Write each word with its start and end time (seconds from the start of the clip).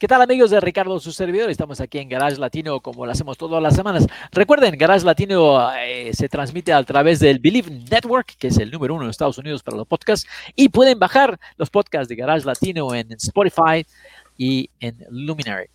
¿Qué 0.00 0.08
tal 0.08 0.22
amigos 0.22 0.50
de 0.50 0.58
Ricardo, 0.60 0.98
su 0.98 1.12
servidor? 1.12 1.50
Estamos 1.50 1.78
aquí 1.78 1.98
en 1.98 2.08
Garage 2.08 2.38
Latino 2.38 2.80
como 2.80 3.04
lo 3.04 3.12
hacemos 3.12 3.36
todas 3.36 3.62
las 3.62 3.76
semanas. 3.76 4.06
Recuerden, 4.32 4.78
Garage 4.78 5.04
Latino 5.04 5.70
eh, 5.74 6.12
se 6.14 6.26
transmite 6.26 6.72
a 6.72 6.82
través 6.84 7.20
del 7.20 7.38
Believe 7.38 7.70
Network, 7.70 8.34
que 8.38 8.48
es 8.48 8.56
el 8.56 8.70
número 8.70 8.94
uno 8.94 9.04
en 9.04 9.10
Estados 9.10 9.36
Unidos 9.36 9.62
para 9.62 9.76
los 9.76 9.86
podcasts, 9.86 10.26
y 10.56 10.70
pueden 10.70 10.98
bajar 10.98 11.38
los 11.58 11.68
podcasts 11.68 12.08
de 12.08 12.16
Garage 12.16 12.46
Latino 12.46 12.94
en 12.94 13.12
Spotify 13.12 13.84
y 14.38 14.70
en 14.80 15.04
Luminary. 15.10 15.66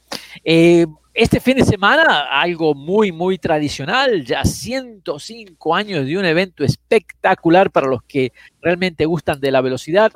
Eh, 0.43 0.87
este 1.13 1.39
fin 1.39 1.57
de 1.57 1.63
semana, 1.63 2.21
algo 2.21 2.73
muy, 2.73 3.11
muy 3.11 3.37
tradicional, 3.37 4.25
ya 4.25 4.43
105 4.43 5.75
años 5.75 6.03
de 6.03 6.17
un 6.17 6.25
evento 6.25 6.63
espectacular 6.63 7.69
para 7.69 7.85
los 7.85 8.01
que 8.01 8.33
realmente 8.59 9.05
gustan 9.05 9.39
de 9.39 9.51
la 9.51 9.61
velocidad, 9.61 10.11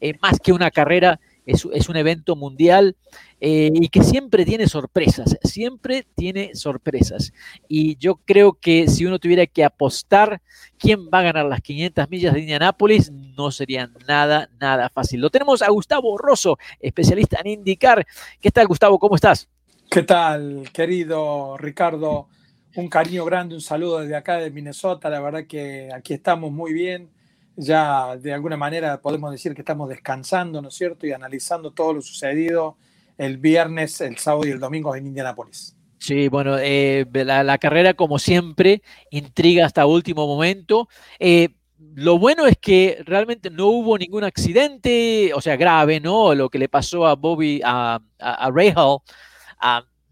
eh, 0.00 0.14
más 0.22 0.40
que 0.40 0.54
una 0.54 0.70
carrera 0.70 1.20
es, 1.46 1.88
un 1.88 1.96
evento 1.96 2.36
mundial 2.36 2.96
eh, 3.40 3.70
y 3.74 3.88
que 3.88 4.02
siempre 4.02 4.44
tiene 4.44 4.68
sorpresas, 4.68 5.36
siempre 5.42 6.06
tiene 6.14 6.54
sorpresas. 6.54 7.32
Y 7.68 7.96
yo 7.96 8.16
creo 8.24 8.54
que 8.54 8.88
si 8.88 9.06
uno 9.06 9.18
tuviera 9.18 9.46
que 9.46 9.64
apostar 9.64 10.40
quién 10.78 11.08
va 11.08 11.20
a 11.20 11.22
ganar 11.22 11.46
las 11.46 11.60
500 11.60 12.08
millas 12.10 12.34
de 12.34 12.40
Indianápolis, 12.40 13.10
no 13.10 13.50
sería 13.50 13.90
nada, 14.06 14.48
nada 14.60 14.88
fácil. 14.88 15.20
Lo 15.20 15.30
tenemos 15.30 15.62
a 15.62 15.70
Gustavo 15.70 16.16
Rosso, 16.18 16.58
especialista 16.80 17.40
en 17.40 17.50
indicar. 17.50 18.06
¿Qué 18.40 18.50
tal, 18.50 18.66
Gustavo? 18.66 18.98
¿Cómo 18.98 19.16
estás? 19.16 19.48
¿Qué 19.90 20.02
tal, 20.02 20.70
querido 20.72 21.56
Ricardo? 21.58 22.28
Un 22.74 22.88
cariño 22.88 23.26
grande, 23.26 23.54
un 23.54 23.60
saludo 23.60 23.98
desde 24.00 24.16
acá 24.16 24.36
de 24.38 24.50
Minnesota. 24.50 25.10
La 25.10 25.20
verdad 25.20 25.46
que 25.46 25.90
aquí 25.92 26.14
estamos 26.14 26.50
muy 26.50 26.72
bien 26.72 27.10
ya 27.56 28.16
de 28.16 28.32
alguna 28.32 28.56
manera 28.56 29.00
podemos 29.00 29.30
decir 29.30 29.54
que 29.54 29.62
estamos 29.62 29.88
descansando, 29.88 30.62
¿no 30.62 30.68
es 30.68 30.74
cierto? 30.74 31.06
Y 31.06 31.12
analizando 31.12 31.72
todo 31.72 31.94
lo 31.94 32.02
sucedido 32.02 32.76
el 33.18 33.38
viernes, 33.38 34.00
el 34.00 34.18
sábado 34.18 34.46
y 34.46 34.50
el 34.50 34.58
domingo 34.58 34.94
en 34.96 35.06
Indianápolis. 35.06 35.76
Sí, 35.98 36.28
bueno, 36.28 36.56
eh, 36.58 37.06
la, 37.12 37.58
carrera 37.58 37.94
como 37.94 38.18
siempre 38.18 38.82
intriga 39.10 39.66
hasta 39.66 39.86
último 39.86 40.26
momento. 40.26 40.88
Eh, 41.20 41.50
lo 41.94 42.18
bueno 42.18 42.46
es 42.46 42.56
que 42.58 43.02
realmente 43.04 43.50
no 43.50 43.68
hubo 43.68 43.96
ningún 43.96 44.24
accidente, 44.24 45.32
o 45.34 45.40
sea, 45.40 45.56
grave, 45.56 46.00
¿no? 46.00 46.34
Lo 46.34 46.48
que 46.48 46.58
le 46.58 46.68
pasó 46.68 47.06
a 47.06 47.14
Bobby, 47.14 47.60
a, 47.64 48.00
a, 48.18 48.50
Ray 48.50 48.72
Hall, 48.74 48.98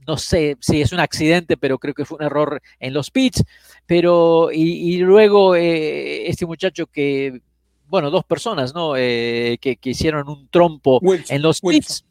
no 0.06 0.16
sé 0.16 0.56
si 0.60 0.80
es 0.80 0.92
un 0.92 1.00
accidente, 1.00 1.56
pero 1.56 1.78
creo 1.78 1.94
que 1.94 2.04
fue 2.04 2.18
un 2.18 2.24
error 2.24 2.60
en 2.78 2.94
los 2.94 3.10
pits. 3.10 3.44
Pero, 3.86 4.50
y, 4.52 4.98
luego 4.98 5.54
eh, 5.54 6.28
este 6.28 6.46
muchacho 6.46 6.86
que, 6.86 7.40
bueno, 7.86 8.10
dos 8.10 8.24
personas, 8.24 8.74
¿no? 8.74 8.96
Eh, 8.96 9.58
que, 9.60 9.78
hicieron 9.82 10.28
un 10.28 10.48
trompo 10.48 11.00
en 11.28 11.42
los 11.42 11.60
pits. 11.60 12.04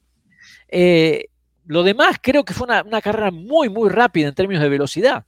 Eh, 0.67 1.25
lo 1.65 1.83
demás 1.83 2.17
creo 2.21 2.43
que 2.43 2.53
fue 2.53 2.67
una, 2.67 3.01
carrera 3.01 3.31
muy, 3.31 3.69
muy 3.69 3.89
rápida 3.89 4.27
en 4.27 4.35
términos 4.35 4.63
de 4.63 4.69
velocidad. 4.69 5.25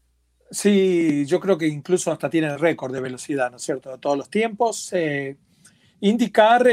Sí, 0.49 1.25
yo 1.25 1.39
creo 1.39 1.57
que 1.57 1.67
incluso 1.67 2.11
hasta 2.11 2.29
tiene 2.29 2.47
el 2.47 2.59
récord 2.59 2.93
de 2.93 2.99
velocidad, 2.99 3.49
¿no 3.49 3.57
es 3.57 3.63
cierto? 3.63 3.91
De 3.91 3.97
todos 3.97 4.17
los 4.17 4.29
tiempos. 4.29 4.93
Indicar 6.01 6.67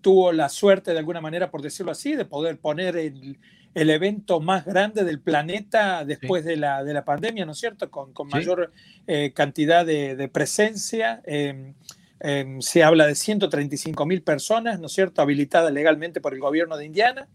tuvo 0.00 0.32
la 0.32 0.48
suerte, 0.48 0.92
de 0.92 0.98
alguna 0.98 1.20
manera, 1.20 1.50
por 1.50 1.62
decirlo 1.62 1.92
así, 1.92 2.16
de 2.16 2.24
poder 2.24 2.58
poner 2.58 2.96
el, 2.96 3.38
el 3.74 3.90
evento 3.90 4.40
más 4.40 4.64
grande 4.64 5.02
del 5.04 5.20
planeta 5.20 6.04
después 6.04 6.44
de, 6.44 6.56
la, 6.56 6.84
de 6.84 6.94
la 6.94 7.04
pandemia, 7.04 7.44
¿no 7.44 7.52
es 7.52 7.58
cierto? 7.58 7.90
Con, 7.90 8.12
con 8.12 8.28
mayor 8.28 8.72
eh, 9.06 9.32
cantidad 9.34 9.84
de, 9.84 10.30
presencia. 10.32 11.20
Em, 11.26 11.74
em, 12.20 12.60
se 12.60 12.84
habla 12.84 13.06
de 13.06 13.16
135 13.16 14.06
mil 14.06 14.22
personas, 14.22 14.78
¿no 14.78 14.86
es 14.86 14.92
cierto?, 14.92 15.20
habilitadas 15.22 15.72
legalmente 15.72 16.20
por 16.20 16.34
el 16.34 16.40
gobierno 16.40 16.76
de 16.76 16.86
Indiana. 16.86 17.28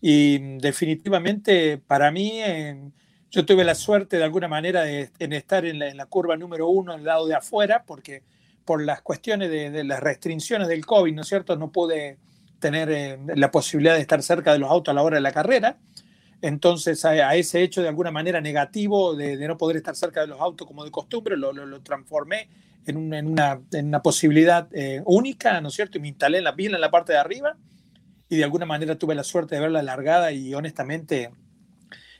Y 0.00 0.38
mm, 0.40 0.58
definitivamente 0.58 1.76
para 1.76 2.10
mí, 2.10 2.40
em, 2.42 2.90
yo 3.30 3.44
tuve 3.44 3.62
la 3.62 3.74
suerte 3.74 4.16
de 4.16 4.24
alguna 4.24 4.48
manera 4.48 4.84
de, 4.84 5.10
en 5.18 5.34
estar 5.34 5.66
en 5.66 5.78
la, 5.80 5.88
en 5.88 5.98
la, 5.98 6.06
curva 6.06 6.36
número 6.36 6.68
uno, 6.68 6.92
al 6.92 7.04
lado 7.04 7.26
de 7.26 7.34
afuera, 7.34 7.84
porque 7.86 8.22
por 8.64 8.82
las 8.82 9.02
cuestiones 9.02 9.50
de, 9.50 9.70
de 9.70 9.84
las 9.84 10.00
restricciones 10.00 10.68
del 10.68 10.86
COVID, 10.86 11.12
¿no 11.12 11.22
es 11.22 11.28
cierto?, 11.28 11.56
no 11.56 11.70
pude 11.70 12.16
tener 12.64 12.90
eh, 12.90 13.18
la 13.36 13.50
posibilidad 13.50 13.94
de 13.94 14.00
estar 14.00 14.22
cerca 14.22 14.54
de 14.54 14.58
los 14.58 14.70
autos 14.70 14.90
a 14.90 14.94
la 14.94 15.02
hora 15.02 15.16
de 15.16 15.20
la 15.20 15.32
carrera. 15.32 15.76
Entonces, 16.40 17.04
a, 17.04 17.34
ese 17.34 17.62
hecho 17.62 17.82
de 17.82 17.88
alguna 17.88 18.10
manera 18.10 18.40
negativo 18.40 19.14
de, 19.14 19.36
no 19.46 19.58
poder 19.58 19.76
estar 19.76 19.94
cerca 19.94 20.22
de 20.22 20.28
los 20.28 20.40
autos 20.40 20.66
como 20.66 20.82
de 20.82 20.90
costumbre, 20.90 21.36
lo, 21.36 21.52
lo, 21.52 21.80
transformé 21.82 22.48
en 22.86 22.96
una, 22.96 23.18
en 23.18 23.26
una, 23.26 23.60
en 23.70 23.88
una 23.88 24.00
posibilidad 24.00 24.66
eh, 24.72 25.02
única, 25.04 25.60
¿no 25.60 25.68
es 25.68 25.74
cierto? 25.74 25.98
Y 25.98 26.00
me 26.00 26.08
instalé 26.08 26.38
en 26.38 26.44
la 26.44 26.56
pila 26.56 26.76
en 26.76 26.80
la 26.80 26.90
parte 26.90 27.12
de 27.12 27.18
arriba 27.18 27.54
y 28.30 28.36
de 28.36 28.44
alguna 28.44 28.64
manera 28.64 28.96
tuve 28.96 29.14
la 29.14 29.24
suerte 29.24 29.56
de 29.56 29.60
verla 29.60 29.82
largada 29.82 30.32
y 30.32 30.54
honestamente 30.54 31.32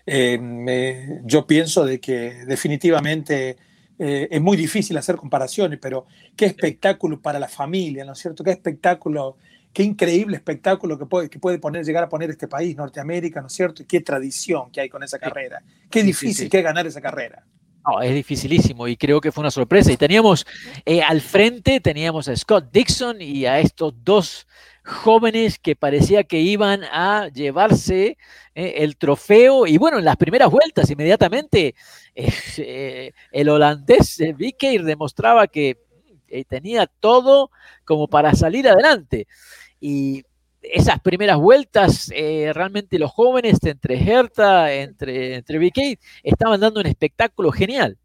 eh, 0.05 1.21
yo 1.25 1.47
pienso 1.47 1.87
de 1.87 2.01
que 2.01 2.45
definitivamente 2.47 3.57
es 3.97 4.41
muy 4.41 4.57
difícil 4.57 4.99
hacer 4.99 5.15
comparaciones, 5.17 5.79
pero 5.81 6.07
qué 6.37 6.47
espectáculo 6.47 7.23
para 7.23 7.39
la 7.39 7.49
familia, 7.49 8.05
¿no 8.05 8.13
es 8.13 8.19
cierto? 8.19 8.43
Qué 8.43 8.51
espectáculo 8.51 9.39
qué 9.75 9.83
increíble 9.83 10.37
espectáculo 10.37 10.97
que 10.97 11.05
puede, 11.05 11.29
que 11.29 11.39
puede 11.39 11.59
poner, 11.59 11.85
llegar 11.85 12.05
a 12.05 12.09
poner 12.09 12.31
este 12.31 12.47
país, 12.47 12.77
Norteamérica, 12.77 13.41
¿no 13.41 13.49
es 13.49 13.53
cierto? 13.53 13.83
Y 13.83 13.87
qué 13.87 14.01
tradición 14.01 14.71
que 14.71 14.81
hay 14.81 14.89
con 14.89 15.03
esa 15.03 15.19
carrera. 15.19 15.63
Qué 15.91 16.03
difícil 16.03 16.49
que 16.49 16.59
es 16.59 16.65
ganar 16.65 16.87
esa 16.87 17.01
carrera. 17.01 17.45
No, 17.87 18.01
es 18.01 18.15
dificilísimo 18.15 18.89
y 18.89 18.97
creo 18.97 19.21
que 19.21 19.33
fue 19.33 19.43
una 19.43 19.51
sorpresa. 19.51 19.93
Y 19.93 19.97
teníamos 19.97 20.47
eh, 20.87 21.03
al 21.03 21.21
frente, 21.21 21.81
teníamos 21.81 22.29
a 22.29 22.37
Scott 22.37 22.71
Dixon 22.73 23.21
y 23.21 23.45
a 23.45 23.59
estos 23.59 23.93
dos 24.03 24.47
jóvenes 24.85 25.59
que 25.59 25.77
parecía 25.77 26.25
que 26.25 26.41
iban 26.41 26.85
a 26.85 27.29
llevarse 27.35 28.17
eh, 28.55 28.75
el 28.77 28.97
trofeo. 28.97 29.67
Y 29.67 29.77
bueno, 29.77 29.99
en 29.99 30.05
las 30.05 30.17
primeras 30.17 30.51
vueltas, 30.51 30.89
inmediatamente, 30.89 31.75
eh, 32.15 33.13
el 33.33 33.49
holandés 33.49 34.23
Vicker 34.37 34.85
demostraba 34.85 35.49
que 35.49 35.84
tenía 36.43 36.89
todo 36.89 37.51
como 37.85 38.09
para 38.09 38.35
salir 38.35 38.67
adelante. 38.69 39.29
Y 39.79 40.25
esas 40.73 41.01
primeras 41.01 41.39
vueltas, 41.39 42.11
eh, 42.15 42.51
realmente 42.53 42.99
los 42.99 43.13
jóvenes, 43.13 43.59
entre 43.63 44.03
Hertha, 44.03 44.73
entre, 44.73 45.37
entre 45.37 45.59
BK, 45.59 46.01
estaban 46.23 46.61
dando 46.61 46.81
un 46.81 46.87
espectáculo 46.87 47.53
genial. 47.53 47.99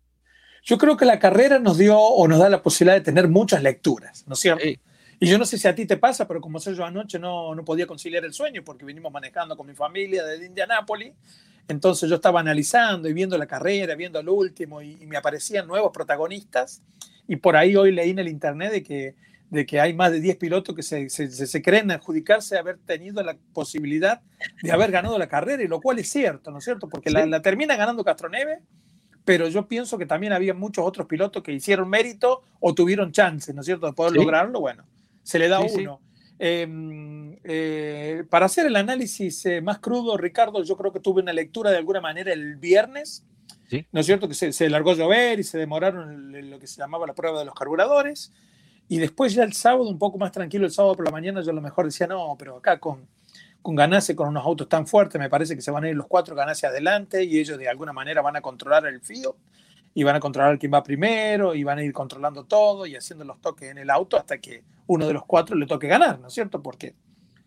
Yo 0.64 0.78
creo 0.78 0.98
que 0.98 1.06
la 1.06 1.20
carrera 1.20 1.58
nos 1.58 1.78
dio 1.78 1.98
o 1.98 2.28
nos 2.28 2.40
da 2.40 2.50
la 2.50 2.62
posibilidad 2.62 2.96
de 2.98 3.04
tener 3.04 3.28
muchas 3.28 3.64
lecturas, 3.64 4.26
¿no 4.28 4.34
es 4.34 4.40
cierto? 4.40 4.66
Y 5.22 5.28
yo 5.28 5.38
no 5.38 5.46
sé 5.46 5.58
si 5.58 5.68
a 5.68 5.76
ti 5.76 5.86
te 5.86 5.98
pasa, 5.98 6.28
pero 6.28 6.40
como 6.40 6.60
sé 6.60 6.74
yo 6.76 6.86
anoche 6.86 7.20
no, 7.20 7.54
no 7.54 7.66
podía 7.66 7.86
conciliar 7.86 8.24
el 8.24 8.34
sueño 8.34 8.64
porque 8.64 8.86
vinimos 8.86 9.12
manejando 9.12 9.58
con 9.58 9.68
mi 9.68 9.74
familia 9.74 10.24
desde 10.24 10.46
Indianápolis. 10.46 11.14
Entonces 11.68 12.10
yo 12.10 12.16
estaba 12.16 12.40
analizando 12.40 13.10
y 13.10 13.14
viendo 13.14 13.38
la 13.38 13.46
carrera, 13.46 13.96
viendo 13.96 14.20
el 14.20 14.30
último 14.30 14.82
y, 14.82 14.98
y 15.02 15.08
me 15.08 15.18
aparecían 15.18 15.68
nuevos 15.68 15.92
protagonistas. 15.92 16.82
Y 17.30 17.38
por 17.38 17.56
ahí 17.56 17.78
hoy 17.78 17.94
leí 17.94 18.10
en 18.10 18.20
el 18.20 18.28
internet 18.28 18.72
de 18.74 18.84
que 18.84 19.16
de 19.50 19.66
que 19.66 19.80
hay 19.80 19.94
más 19.94 20.12
de 20.12 20.20
10 20.20 20.38
pilotos 20.38 20.76
que 20.76 20.84
se, 20.84 21.10
se, 21.10 21.30
se, 21.32 21.62
creen 21.62 21.90
adjudicarse 21.90 22.58
haber 22.58 22.78
tenido 22.78 23.24
la 23.24 23.36
posibilidad 23.54 24.22
de 24.62 24.72
haber 24.72 24.92
ganado 24.92 25.18
la 25.18 25.28
carrera, 25.28 25.64
y 25.64 25.68
lo 25.68 25.82
cual 25.82 25.98
es 26.00 26.10
cierto, 26.10 26.52
¿no 26.52 26.60
es 26.60 26.64
cierto? 26.64 26.88
Porque 26.88 27.10
la, 27.10 27.42
termina 27.42 27.76
ganando 27.76 28.04
Castroneve, 28.04 28.60
pero 29.26 29.48
yo 29.48 29.68
pienso 29.68 29.98
que 29.98 30.06
también 30.06 30.34
había 30.34 30.54
muchos 30.54 30.86
otros 30.86 31.08
pilotos 31.08 31.42
que 31.42 31.52
hicieron 31.52 31.90
mérito 31.90 32.44
o 32.60 32.74
tuvieron 32.76 33.12
chance, 33.12 33.54
¿no 33.54 33.62
es 33.62 33.66
cierto?, 33.66 33.88
de 33.88 33.94
poder 33.94 34.14
lograrlo. 34.14 34.60
Bueno, 34.60 34.84
se 35.24 35.40
le 35.40 35.48
da 35.48 35.60
uno. 35.60 36.00
Em, 36.42 37.36
eh, 37.44 38.24
para 38.30 38.46
hacer 38.46 38.66
el 38.66 38.76
análisis 38.76 39.46
eh, 39.46 39.62
más 39.62 39.80
crudo, 39.80 40.16
Ricardo, 40.16 40.64
yo 40.64 40.78
creo 40.78 40.94
que 40.94 41.02
tuve 41.02 41.22
una 41.22 41.34
lectura 41.34 41.70
de 41.70 41.78
alguna 41.78 42.02
manera 42.02 42.32
el 42.32 42.56
viernes. 42.56 43.26
¿No 43.92 44.00
es 44.00 44.06
cierto? 44.06 44.28
Que 44.28 44.34
se, 44.34 44.70
largó 44.70 44.92
a 44.92 44.96
llover 44.96 45.40
y 45.40 45.44
se 45.44 45.58
demoraron 45.58 46.36
en 46.36 46.50
lo 46.50 46.60
que 46.60 46.68
se 46.68 46.78
llamaba 46.78 47.06
la 47.06 47.14
prueba 47.14 47.40
de 47.40 47.46
los 47.46 47.54
carburadores. 47.54 48.32
Y 48.88 48.98
después 48.98 49.34
ya 49.34 49.44
el 49.44 49.54
sábado, 49.54 49.88
un 49.88 50.00
poco 50.00 50.18
más 50.18 50.32
tranquilo, 50.32 50.66
el 50.66 50.72
sábado 50.72 50.96
por 50.96 51.06
la 51.06 51.12
mañana, 51.12 51.42
yo 51.42 51.52
a 51.52 51.54
lo 51.54 51.62
mejor 51.62 51.86
decía, 51.86 52.08
no, 52.08 52.36
pero 52.40 52.58
acá 52.58 52.80
con, 52.80 53.08
con 53.62 53.76
Ganase, 53.76 54.16
con 54.16 54.30
unos 54.30 54.44
autos 54.44 54.68
tan 54.68 54.88
fuertes, 54.88 55.20
me 55.20 55.30
parece 55.30 55.56
que 55.56 55.62
se 55.62 55.70
van 55.70 55.84
a 55.84 55.90
ir 55.90 55.96
los 55.96 56.08
cuatro 56.08 56.36
Ganase 56.36 56.66
adelante 56.66 57.24
y 57.24 57.40
ellos 57.40 57.60
de 57.60 57.70
alguna 57.70 57.94
manera 57.94 58.22
van 58.22 58.36
a 58.36 58.42
controlar 58.42 58.88
el 58.88 59.02
FIO 59.02 59.38
y 59.94 60.04
van 60.04 60.16
a 60.16 60.20
controlar 60.20 60.58
quién 60.58 60.74
va 60.74 60.82
primero 60.82 61.54
y 61.54 61.64
van 61.64 61.78
a 61.78 61.84
ir 61.84 61.94
controlando 61.94 62.46
todo 62.46 62.88
y 62.88 62.96
haciendo 62.96 63.26
los 63.26 63.40
toques 63.42 63.70
en 63.70 63.78
el 63.78 63.90
auto 63.92 64.18
hasta 64.18 64.40
que 64.40 64.64
uno 64.88 65.06
de 65.06 65.14
los 65.14 65.26
cuatro 65.26 65.56
le 65.56 65.68
toque 65.68 65.88
ganar, 65.88 66.20
¿no 66.20 66.28
es 66.28 66.34
cierto? 66.34 66.64
Porque 66.64 66.96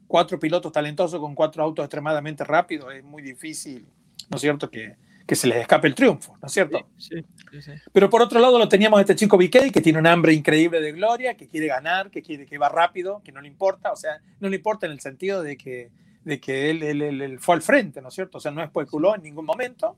cuatro 0.07 0.39
pilotos 0.39 0.71
talentosos 0.71 1.19
con 1.19 1.35
cuatro 1.35 1.65
autos 1.65 1.85
extremadamente 1.85 2.45
rápidos 2.45 2.95
es 2.95 3.03
muy 3.03 3.23
difícil, 3.23 3.87
¿no 4.29 4.37
es 4.37 4.41
cierto? 4.41 4.71
Que, 4.71 4.97
que 5.27 5.35
se 5.35 5.47
les 5.47 5.59
escape 5.59 5.89
el 5.89 5.95
triunfo, 5.95 6.37
¿no 6.41 6.47
es 6.47 6.53
cierto? 6.53 6.87
Sí, 6.99 7.25
sí, 7.61 7.73
Pero 7.93 8.11
por 8.11 8.23
otro 8.23 8.41
lado 8.41 8.59
lo 8.59 8.69
teníamos 8.69 9.01
este 9.01 9.15
chico 9.15 9.37
Viquet 9.37 9.73
que 9.73 9.81
tiene 9.81 9.99
un 9.99 10.07
hambre 10.07 10.33
increíble 10.33 10.81
de 10.81 10.93
gloria, 10.93 11.37
que 11.37 11.49
quiere 11.49 11.67
ganar, 11.67 12.11
que 12.11 12.23
quiere 12.23 12.47
que 12.47 12.59
va 12.59 12.69
rápido, 12.69 13.23
que 13.25 13.33
no 13.33 13.41
le 13.41 13.49
importa, 13.49 13.93
o 13.93 13.97
sea, 13.97 14.21
no 14.41 14.49
le 14.49 14.57
importa 14.57 14.87
en 14.87 14.93
el 14.93 15.01
sentido 15.01 15.43
de 15.43 15.57
que, 15.57 15.91
de 16.25 16.41
que 16.41 16.71
él, 16.71 16.83
él, 16.83 17.39
fue 17.41 17.55
al 17.55 17.63
frente, 17.63 18.01
¿no 18.01 18.09
es 18.09 18.15
cierto? 18.15 18.39
O 18.39 18.41
sea, 18.41 18.51
no 18.51 18.63
especuló 18.63 19.15
en 19.15 19.23
ningún 19.23 19.45
momento. 19.45 19.97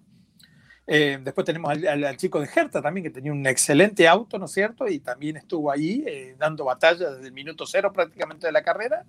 Eh, 0.87 1.19
después 1.23 1.47
tenemos 1.47 1.71
al, 1.71 2.17
chico 2.19 2.41
de 2.41 2.49
Hertha 2.55 2.83
también, 2.83 3.05
que 3.05 3.11
tenía 3.11 3.33
un 3.33 3.47
excelente 3.47 4.07
auto, 4.07 4.39
¿no 4.39 4.45
es 4.45 4.53
cierto? 4.53 4.87
Y 4.87 4.99
también 4.99 5.37
estuvo 5.37 5.71
ahí 5.71 6.05
eh, 6.07 6.37
dando 6.39 6.67
batalla 6.67 7.11
desde 7.11 7.29
el 7.29 7.33
minuto 7.33 7.67
cero 7.67 7.91
prácticamente 7.93 8.47
de 8.47 8.53
la 8.53 8.63
carrera. 8.63 9.05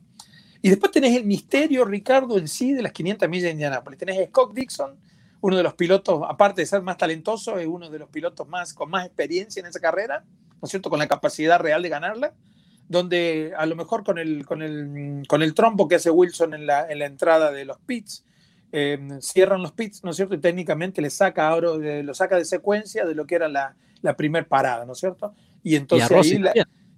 Y 0.62 0.70
después 0.70 0.92
tenés 0.92 1.16
el 1.16 1.26
misterio, 1.26 1.86
Ricardo, 1.86 2.38
en 2.38 2.48
sí 2.48 2.74
de 2.74 2.82
las 2.82 2.92
500 2.92 3.30
millas 3.30 3.44
de 3.44 3.52
Indianápolis. 3.52 4.00
Tenés 4.00 4.20
a 4.20 4.26
Scott 4.26 4.54
Dixon, 4.54 4.98
uno 5.46 5.58
de 5.58 5.62
los 5.62 5.76
pilotos, 5.76 6.24
aparte 6.28 6.62
de 6.62 6.66
ser 6.66 6.82
más 6.82 6.98
talentoso, 6.98 7.60
es 7.60 7.68
uno 7.68 7.92
de 7.92 8.00
los 8.00 8.10
pilotos 8.10 8.48
más, 8.48 8.74
con 8.74 8.90
más 8.90 9.06
experiencia 9.06 9.60
en 9.60 9.68
esa 9.68 9.80
carrera, 9.80 10.24
¿no 10.26 10.60
es 10.64 10.72
cierto? 10.72 10.90
Con 10.90 10.98
la 10.98 11.08
capacidad 11.08 11.60
real 11.60 11.84
de 11.84 11.90
ganarla, 11.90 12.34
donde 12.90 13.54
a 13.56 13.68
lo 13.68 13.76
mejor 13.76 14.04
con 14.04 14.18
el, 14.18 14.44
con 14.44 14.64
el, 14.64 15.24
con 15.28 15.44
el 15.44 15.54
trompo 15.54 15.88
que 15.88 15.96
hace 15.96 16.10
Wilson 16.10 16.56
en 16.56 16.66
la, 16.66 16.92
en 16.92 16.98
la 16.98 17.06
entrada 17.06 17.52
de 17.52 17.64
los 17.64 17.78
pits, 17.78 18.26
eh, 18.72 18.98
cierran 19.22 19.62
los 19.62 19.72
pits, 19.72 20.04
¿no 20.04 20.10
es 20.10 20.16
cierto? 20.16 20.34
Y 20.34 20.40
técnicamente 20.40 21.00
le 21.00 21.12
saca 21.12 21.48
ahora, 21.48 21.76
lo 22.02 22.14
saca 22.16 22.38
de 22.38 22.46
secuencia 22.46 23.06
de 23.06 23.14
lo 23.14 23.28
que 23.28 23.36
era 23.36 23.48
la, 23.48 23.76
la 24.02 24.18
primer 24.18 24.48
parada, 24.48 24.84
¿no 24.84 24.94
es 24.94 25.00
cierto? 25.00 25.36
Y 25.62 25.76
entonces 25.76 26.10
ahí 26.12 26.44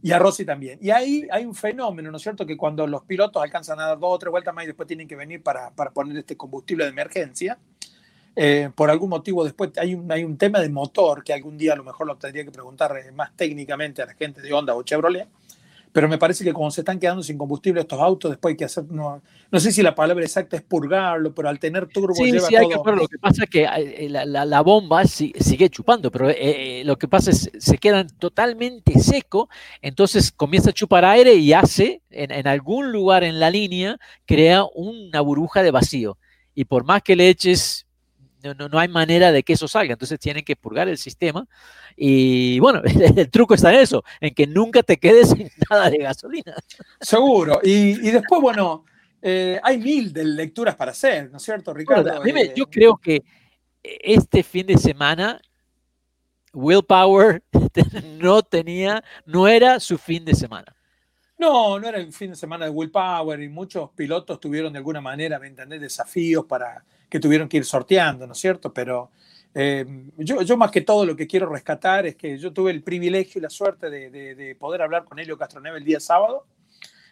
y 0.01 0.11
a 0.13 0.19
Rossi 0.19 0.45
también. 0.45 0.79
Y 0.81 0.91
ahí 0.91 1.27
hay 1.29 1.43
un 1.43 1.53
fenómeno, 1.53 2.11
¿no 2.11 2.15
es 2.17 2.23
cierto? 2.23 2.45
Que 2.45 2.55
cuando 2.55 2.87
los 2.87 3.03
pilotos 3.03 3.43
alcanzan 3.43 3.77
a 3.81 3.87
dar 3.87 3.99
dos 3.99 4.15
o 4.15 4.17
tres 4.17 4.31
vueltas 4.31 4.55
más 4.55 4.63
y 4.63 4.67
después 4.67 4.87
tienen 4.87 5.05
que 5.05 5.17
venir 5.17 5.43
para, 5.43 5.71
para 5.71 5.91
poner 5.91 6.15
este 6.15 6.37
combustible 6.37 6.85
de 6.85 6.91
emergencia, 6.91 7.59
eh, 8.39 8.69
por 8.75 8.91
algún 8.91 9.09
motivo 9.09 9.43
después 9.43 9.71
hay 9.77 9.95
un, 9.95 10.11
hay 10.11 10.23
un 10.23 10.37
tema 10.37 10.59
de 10.59 10.69
motor 10.69 11.23
que 11.23 11.33
algún 11.33 11.57
día 11.57 11.73
a 11.73 11.75
lo 11.75 11.83
mejor 11.83 12.05
lo 12.05 12.17
tendría 12.17 12.45
que 12.45 12.51
preguntar 12.51 12.95
eh, 12.95 13.11
más 13.11 13.35
técnicamente 13.35 14.03
a 14.03 14.05
la 14.05 14.13
gente 14.13 14.41
de 14.41 14.53
Honda 14.53 14.75
o 14.75 14.83
Chevrolet, 14.83 15.27
pero 15.91 16.07
me 16.07 16.19
parece 16.19 16.43
que 16.43 16.53
cuando 16.53 16.69
se 16.69 16.81
están 16.81 16.99
quedando 16.99 17.23
sin 17.23 17.35
combustible 17.35 17.81
estos 17.81 17.99
autos, 17.99 18.29
después 18.29 18.51
hay 18.51 18.57
que 18.57 18.65
hacer, 18.65 18.83
no, 18.91 19.23
no 19.49 19.59
sé 19.59 19.71
si 19.71 19.81
la 19.81 19.95
palabra 19.95 20.23
exacta 20.23 20.55
es 20.55 20.61
purgarlo, 20.61 21.33
pero 21.33 21.49
al 21.49 21.57
tener 21.57 21.87
turbo 21.87 22.13
sí, 22.13 22.31
lleva 22.31 22.47
sí, 22.47 22.55
hay 22.55 22.67
Que, 22.67 22.75
lo 22.75 23.07
que 23.07 23.17
pasa 23.17 23.43
es 23.45 23.49
que 23.49 23.63
eh, 23.63 24.07
la, 24.07 24.23
la, 24.23 24.45
la 24.45 24.61
bomba 24.61 25.03
sigue 25.05 25.71
chupando, 25.71 26.11
pero 26.11 26.29
eh, 26.29 26.83
lo 26.85 26.95
que 26.99 27.07
pasa 27.07 27.31
es 27.31 27.49
se 27.57 27.77
quedan 27.79 28.07
totalmente 28.19 28.99
seco, 28.99 29.49
entonces 29.81 30.31
comienza 30.31 30.69
a 30.69 30.73
chupar 30.73 31.05
aire 31.05 31.33
y 31.33 31.53
hace, 31.53 32.03
en, 32.11 32.29
en 32.29 32.45
algún 32.45 32.91
lugar 32.91 33.23
en 33.23 33.39
la 33.39 33.49
línea, 33.49 33.97
crea 34.27 34.63
una 34.75 35.21
burbuja 35.21 35.63
de 35.63 35.71
vacío. 35.71 36.19
Y 36.53 36.65
por 36.65 36.83
más 36.85 37.01
que 37.01 37.15
le 37.15 37.29
eches 37.29 37.86
no, 38.53 38.69
no, 38.69 38.79
hay 38.79 38.87
manera 38.87 39.31
de 39.31 39.43
que 39.43 39.53
eso 39.53 39.67
salga, 39.67 39.93
entonces 39.93 40.19
tienen 40.19 40.43
que 40.43 40.55
purgar 40.55 40.87
el 40.87 40.97
sistema. 40.97 41.47
Y 41.95 42.59
bueno, 42.59 42.81
el, 43.15 43.29
truco 43.29 43.53
está 43.53 43.73
en 43.73 43.79
eso, 43.79 44.03
en 44.21 44.33
que 44.33 44.47
nunca 44.47 44.83
te 44.83 44.97
quedes 44.97 45.29
sin 45.37 45.49
nada 45.69 45.89
de 45.89 45.97
gasolina. 45.97 46.55
Seguro. 46.99 47.59
Y, 47.63 48.07
y 48.07 48.11
después, 48.11 48.41
bueno, 48.41 48.85
eh, 49.21 49.59
hay 49.63 49.77
mil 49.77 50.13
de 50.13 50.23
lecturas 50.23 50.75
para 50.75 50.91
hacer, 50.91 51.31
¿no 51.31 51.37
es 51.37 51.43
cierto, 51.43 51.73
Ricardo? 51.73 52.23
Eh, 52.23 52.53
yo 52.55 52.67
creo 52.69 52.97
que 52.97 53.23
este 53.83 54.43
fin 54.43 54.67
de 54.67 54.77
semana 54.77 55.41
Willpower 56.53 57.43
no 58.19 58.43
tenía, 58.43 59.03
no 59.25 59.47
era 59.47 59.79
su 59.79 59.97
fin 59.97 60.23
de 60.23 60.35
semana. 60.35 60.75
No, 61.37 61.79
no 61.79 61.87
era 61.87 61.99
el 61.99 62.11
fin 62.13 62.31
de 62.31 62.35
semana 62.35 62.65
de 62.65 62.71
Willpower 62.71 63.39
y 63.41 63.49
muchos 63.49 63.91
pilotos 63.91 64.39
tuvieron 64.39 64.73
de 64.73 64.79
alguna 64.79 65.01
manera, 65.01 65.39
¿me 65.39 65.47
entendés?, 65.47 65.81
desafíos 65.81 66.45
para, 66.45 66.83
que 67.09 67.19
tuvieron 67.19 67.47
que 67.47 67.57
ir 67.57 67.65
sorteando, 67.65 68.27
¿no 68.27 68.33
es 68.33 68.39
cierto? 68.39 68.73
Pero 68.73 69.11
eh, 69.59 69.85
yo, 70.17 70.41
yo, 70.43 70.55
más 70.55 70.69
que 70.69 70.81
todo 70.81 71.03
lo 71.03 71.15
que 71.15 71.25
quiero 71.25 71.47
rescatar 71.49 72.05
es 72.05 72.15
que 72.15 72.37
yo 72.37 72.53
tuve 72.53 72.69
el 72.69 72.83
privilegio 72.83 73.39
y 73.39 73.41
la 73.41 73.49
suerte 73.49 73.89
de, 73.89 74.11
de, 74.11 74.55
poder 74.55 74.83
hablar 74.83 75.03
con 75.03 75.17
Helio 75.17 75.35
Castroneve 75.35 75.79
el 75.79 75.83
día 75.83 75.99
sábado. 75.99 76.45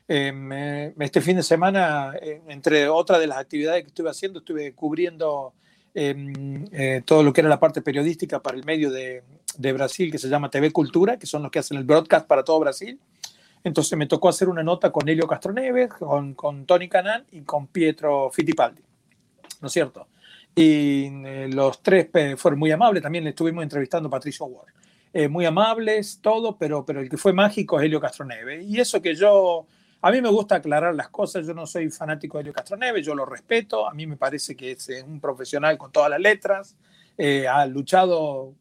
Eh, 0.08 0.94
este 1.00 1.22
fin 1.22 1.38
de 1.38 1.44
semana, 1.44 2.14
eh, 2.22 2.42
entre 2.50 2.88
otras 2.88 3.20
de 3.20 3.26
las 3.26 3.40
actividades 3.40 3.82
que 3.82 3.88
estuve 3.88 4.12
haciendo, 4.12 4.40
estuve 4.40 4.74
cubriendo 4.74 5.54
em, 5.96 6.68
todo 7.04 7.24
lo 7.24 7.34
que 7.34 7.42
era 7.42 7.50
la 7.50 7.60
parte 7.60 7.82
periodística 7.82 8.40
para 8.40 8.58
el 8.58 8.64
medio 8.64 8.92
de, 8.92 9.24
de, 9.58 9.74
Brasil 9.74 10.12
que 10.12 10.20
se 10.20 10.30
llama 10.30 10.52
TV 10.52 10.72
Cultura, 10.72 11.18
que 11.18 11.26
son 11.26 11.42
los 11.42 11.50
que 11.50 11.60
hacen 11.60 11.78
el 11.78 11.84
broadcast 11.84 12.28
para 12.28 12.44
todo 12.44 12.60
Brasil. 12.60 13.00
Entonces 13.64 13.98
me 13.98 14.06
tocó 14.06 14.30
hacer 14.30 14.50
una 14.50 14.62
nota 14.62 14.92
con 14.92 15.10
Helio 15.10 15.26
Castroneve, 15.26 15.90
con, 15.90 16.36
con 16.36 16.68
Tony 16.68 16.88
Canan 16.88 17.26
y 17.32 17.42
con 17.42 17.66
Pietro 17.66 18.30
Fittipaldi. 18.30 18.84
¿No 19.66 19.68
es 19.68 19.74
cierto? 19.74 20.08
Y 20.54 21.08
eh, 21.26 21.50
los 21.52 21.82
tres 21.82 22.08
fueron 22.38 22.60
muy 22.60 22.70
amables, 22.70 23.02
también 23.02 23.24
le 23.24 23.32
estuvimos 23.32 23.64
entrevistando 23.64 24.08
a 24.10 24.12
Patricio 24.12 24.46
Ward. 24.46 24.72
Eh, 25.12 25.28
muy 25.28 25.44
amables, 25.44 26.20
todo, 26.22 26.56
pero, 26.56 26.86
pero 26.86 27.02
el 27.02 27.10
que 27.10 27.18
fue 27.18 27.34
mágico 27.34 27.80
es 27.80 27.86
Helio 27.86 28.00
Castroneve. 28.00 28.62
Y 28.62 28.80
eso 28.80 29.02
que 29.02 29.16
yo, 29.16 29.66
a 30.04 30.12
mí 30.12 30.22
me 30.22 30.30
gusta 30.30 30.58
aclarar 30.58 30.94
las 30.94 31.10
cosas, 31.10 31.48
yo 31.48 31.56
no 31.56 31.66
soy 31.66 31.90
fanático 31.90 32.38
de 32.38 32.44
Helio 32.44 32.54
Castroneve, 32.54 33.02
yo 33.02 33.16
lo 33.16 33.26
respeto, 33.26 33.90
a 33.90 33.94
mí 33.96 34.06
me 34.06 34.18
parece 34.18 34.56
que 34.56 34.74
es 34.74 34.88
un 35.04 35.20
profesional 35.20 35.80
con 35.80 35.92
todas 35.92 36.12
las 36.12 36.20
letras, 36.20 36.76
eh, 37.18 37.48
ha 37.48 37.66
luchado 37.66 38.54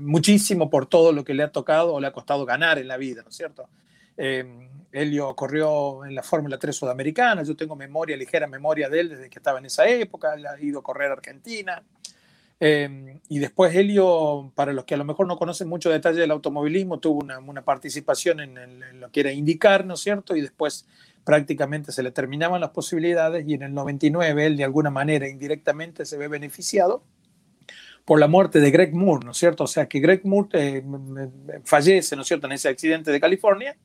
muchísimo 0.00 0.68
por 0.70 0.86
todo 0.86 1.12
lo 1.12 1.22
que 1.24 1.34
le 1.34 1.44
ha 1.44 1.52
tocado 1.52 1.94
o 1.94 2.00
le 2.00 2.08
ha 2.08 2.12
costado 2.12 2.44
ganar 2.44 2.80
en 2.80 2.88
la 2.88 2.96
vida, 2.96 3.22
¿no 3.22 3.28
es 3.28 3.36
cierto? 3.36 3.68
Helio 4.92 5.34
corrió 5.34 6.04
en 6.04 6.14
la 6.14 6.22
Fórmula 6.22 6.58
3 6.58 6.76
sudamericana, 6.76 7.42
yo 7.42 7.56
tengo 7.56 7.74
memoria, 7.74 8.16
ligera 8.16 8.46
memoria 8.46 8.88
de 8.88 9.00
él 9.00 9.08
desde 9.08 9.30
que 9.30 9.38
estaba 9.38 9.58
en 9.58 9.66
esa 9.66 9.88
época, 9.88 10.34
él 10.34 10.46
ha 10.46 10.60
ido 10.60 10.80
a 10.80 10.82
correr 10.82 11.10
a 11.10 11.14
Argentina. 11.14 11.82
Eh, 12.60 13.18
y 13.28 13.40
después 13.40 13.74
Helio, 13.74 14.52
para 14.54 14.72
los 14.72 14.84
que 14.84 14.94
a 14.94 14.96
lo 14.96 15.04
mejor 15.04 15.26
no 15.26 15.36
conocen 15.36 15.68
mucho 15.68 15.90
detalle 15.90 16.20
del 16.20 16.30
automovilismo, 16.30 17.00
tuvo 17.00 17.20
una, 17.20 17.62
participación 17.62 18.38
en, 18.38 18.56
en, 18.56 19.00
lo 19.00 19.10
que 19.10 19.20
era 19.20 19.32
indicar, 19.32 19.84
¿no 19.84 19.94
es 19.94 20.00
cierto? 20.00 20.36
Y 20.36 20.42
después 20.42 20.86
prácticamente 21.24 21.90
se 21.90 22.02
le 22.02 22.12
terminaban 22.12 22.60
las 22.60 22.70
posibilidades 22.70 23.48
y 23.48 23.54
en 23.54 23.62
el 23.62 23.74
99 23.74 24.46
él 24.46 24.56
de 24.56 24.64
alguna 24.64 24.90
manera 24.90 25.28
indirectamente 25.28 26.04
se 26.04 26.16
ve 26.16 26.28
beneficiado 26.28 27.02
por 28.04 28.18
la 28.18 28.26
muerte 28.26 28.60
de 28.60 28.70
Greg 28.70 28.94
Moore, 28.94 29.24
¿no 29.24 29.30
es 29.30 29.38
cierto? 29.38 29.64
O 29.64 29.68
sea 29.68 29.88
que 29.88 30.00
Greg 30.00 30.24
Moore 30.24 30.48
eh, 30.52 30.84
fallece, 31.64 32.16
¿no 32.16 32.22
es 32.22 32.28
cierto?, 32.28 32.46
en 32.46 32.52
ese 32.52 32.68
accidente 32.68 33.10
de 33.10 33.20
California 33.20 33.76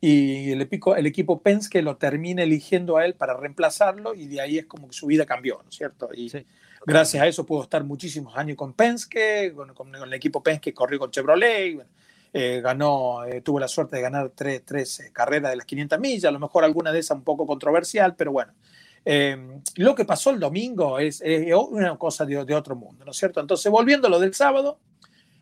y 0.00 0.52
el 0.52 0.60
equipo, 0.60 0.94
el 0.94 1.06
equipo 1.06 1.40
Penske 1.40 1.80
lo 1.82 1.96
termina 1.96 2.42
eligiendo 2.42 2.96
a 2.96 3.06
él 3.06 3.14
para 3.14 3.36
reemplazarlo 3.36 4.14
y 4.14 4.26
de 4.26 4.40
ahí 4.40 4.58
es 4.58 4.66
como 4.66 4.88
que 4.88 4.94
su 4.94 5.06
vida 5.06 5.24
cambió, 5.24 5.60
¿no 5.62 5.70
es 5.70 5.76
cierto? 5.76 6.10
Y 6.14 6.30
gracias 6.84 7.22
a 7.22 7.26
eso 7.26 7.46
pudo 7.46 7.62
estar 7.62 7.82
muchísimos 7.82 8.36
años 8.36 8.56
con 8.56 8.74
Penske, 8.74 9.50
bueno, 9.52 9.74
con, 9.74 9.94
el 9.94 10.12
equipo 10.12 10.42
Penske 10.42 10.74
corrió 10.74 10.98
con 10.98 11.10
Chevrolet, 11.10 11.78
eh, 12.32 12.60
ganó, 12.62 13.24
eh, 13.24 13.40
tuvo 13.40 13.58
la 13.58 13.68
suerte 13.68 13.96
de 13.96 14.02
ganar 14.02 14.30
tres, 14.34 14.62
tres 14.64 15.00
eh, 15.00 15.10
carreras 15.12 15.50
de 15.50 15.56
las 15.56 15.66
500 15.66 15.98
millas, 15.98 16.26
a 16.26 16.32
lo 16.32 16.38
mejor 16.38 16.64
alguna 16.64 16.92
de 16.92 16.98
esas 16.98 17.16
un 17.16 17.24
poco 17.24 17.46
controversial, 17.46 18.14
pero 18.14 18.32
bueno. 18.32 18.52
lo 19.76 19.94
que 19.94 20.04
pasó 20.04 20.30
el 20.30 20.38
domingo 20.40 20.98
es, 20.98 21.22
una 21.70 21.96
cosa 21.96 22.26
de, 22.26 22.44
de, 22.44 22.54
otro 22.54 22.76
mundo, 22.76 23.04
¿no 23.04 23.12
es 23.12 23.16
cierto? 23.16 23.40
Entonces, 23.40 23.72
volviendo 23.72 24.08
a 24.08 24.10
lo 24.10 24.20
del 24.20 24.34
sábado, 24.34 24.78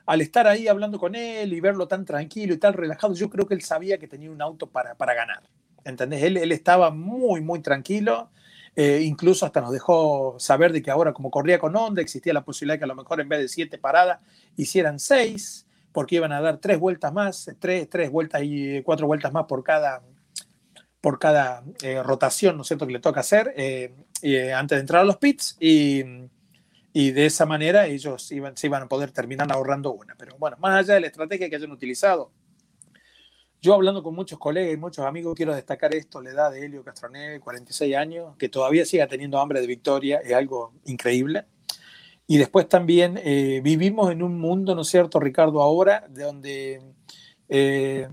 al 0.06 0.20
estar 0.20 0.46
ahí 0.46 0.68
hablando 0.68 0.98
con 0.98 1.14
él 1.14 1.52
y 1.52 1.60
verlo 1.60 1.88
tan 1.88 2.04
tranquilo 2.04 2.54
y 2.54 2.58
tan 2.58 2.74
relajado, 2.74 3.14
yo 3.14 3.30
creo 3.30 3.46
que 3.46 3.54
él 3.54 3.62
sabía 3.62 3.98
que 3.98 4.08
tenía 4.08 4.30
un 4.30 4.42
auto 4.42 4.66
para, 4.66 4.94
para 4.94 5.14
ganar. 5.14 5.42
¿Entendés? 5.84 6.22
Él, 6.22 6.36
él 6.36 6.52
estaba 6.52 6.90
muy, 6.90 7.40
muy 7.40 7.60
tranquilo. 7.60 8.30
Eh, 8.76 9.02
incluso 9.04 9.46
hasta 9.46 9.60
nos 9.60 9.70
dejó 9.70 10.36
saber 10.38 10.72
de 10.72 10.82
que 10.82 10.90
ahora, 10.90 11.12
como 11.12 11.30
corría 11.30 11.58
con 11.58 11.76
Honda, 11.76 12.02
existía 12.02 12.32
la 12.32 12.44
posibilidad 12.44 12.78
que 12.78 12.84
a 12.84 12.88
lo 12.88 12.96
mejor 12.96 13.20
en 13.20 13.28
vez 13.28 13.38
de 13.38 13.48
siete 13.48 13.78
paradas 13.78 14.18
hicieran 14.56 14.98
seis, 14.98 15.66
porque 15.92 16.16
iban 16.16 16.32
a 16.32 16.40
dar 16.40 16.58
tres 16.58 16.78
vueltas 16.80 17.12
más, 17.12 17.50
tres, 17.60 17.88
tres 17.88 18.10
vueltas 18.10 18.42
y 18.44 18.82
cuatro 18.82 19.06
vueltas 19.06 19.32
más 19.32 19.44
por 19.44 19.62
cada, 19.62 20.02
por 21.00 21.20
cada 21.20 21.62
eh, 21.82 22.02
rotación, 22.02 22.56
¿no 22.56 22.62
es 22.62 22.68
cierto?, 22.68 22.86
que 22.86 22.94
le 22.94 22.98
toca 22.98 23.20
hacer 23.20 23.54
eh, 23.56 23.92
antes 24.52 24.76
de 24.76 24.80
entrar 24.80 25.02
a 25.02 25.04
los 25.04 25.18
pits. 25.18 25.56
Y, 25.60 26.02
y 26.96 27.10
de 27.10 27.26
esa 27.26 27.44
manera 27.44 27.86
ellos 27.86 28.30
iban, 28.30 28.56
se 28.56 28.68
iban 28.68 28.84
a 28.84 28.88
poder 28.88 29.10
terminar 29.10 29.50
ahorrando 29.50 29.92
una. 29.92 30.14
Pero 30.16 30.36
bueno, 30.38 30.56
más 30.60 30.78
allá 30.78 30.94
de 30.94 31.00
la 31.00 31.08
estrategia 31.08 31.50
que 31.50 31.56
hayan 31.56 31.72
utilizado, 31.72 32.30
yo 33.60 33.74
hablando 33.74 34.00
con 34.00 34.14
muchos 34.14 34.38
colegas 34.38 34.72
y 34.72 34.76
muchos 34.76 35.04
amigos, 35.04 35.34
quiero 35.34 35.52
destacar 35.56 35.92
esto, 35.92 36.22
la 36.22 36.30
edad 36.30 36.52
de 36.52 36.64
Helio 36.64 36.84
Castroneve, 36.84 37.40
46 37.40 37.96
años, 37.96 38.36
que 38.36 38.48
todavía 38.48 38.86
siga 38.86 39.08
teniendo 39.08 39.40
hambre 39.40 39.60
de 39.60 39.66
victoria, 39.66 40.18
es 40.18 40.34
algo 40.34 40.72
increíble. 40.84 41.46
Y 42.28 42.38
después 42.38 42.68
también 42.68 43.20
eh, 43.24 43.60
vivimos 43.64 44.12
en 44.12 44.22
un 44.22 44.38
mundo, 44.38 44.76
¿no 44.76 44.82
es 44.82 44.88
cierto, 44.88 45.18
Ricardo, 45.18 45.62
ahora, 45.62 46.06
de 46.08 46.22
donde 46.22 46.82
eh, 47.48 48.08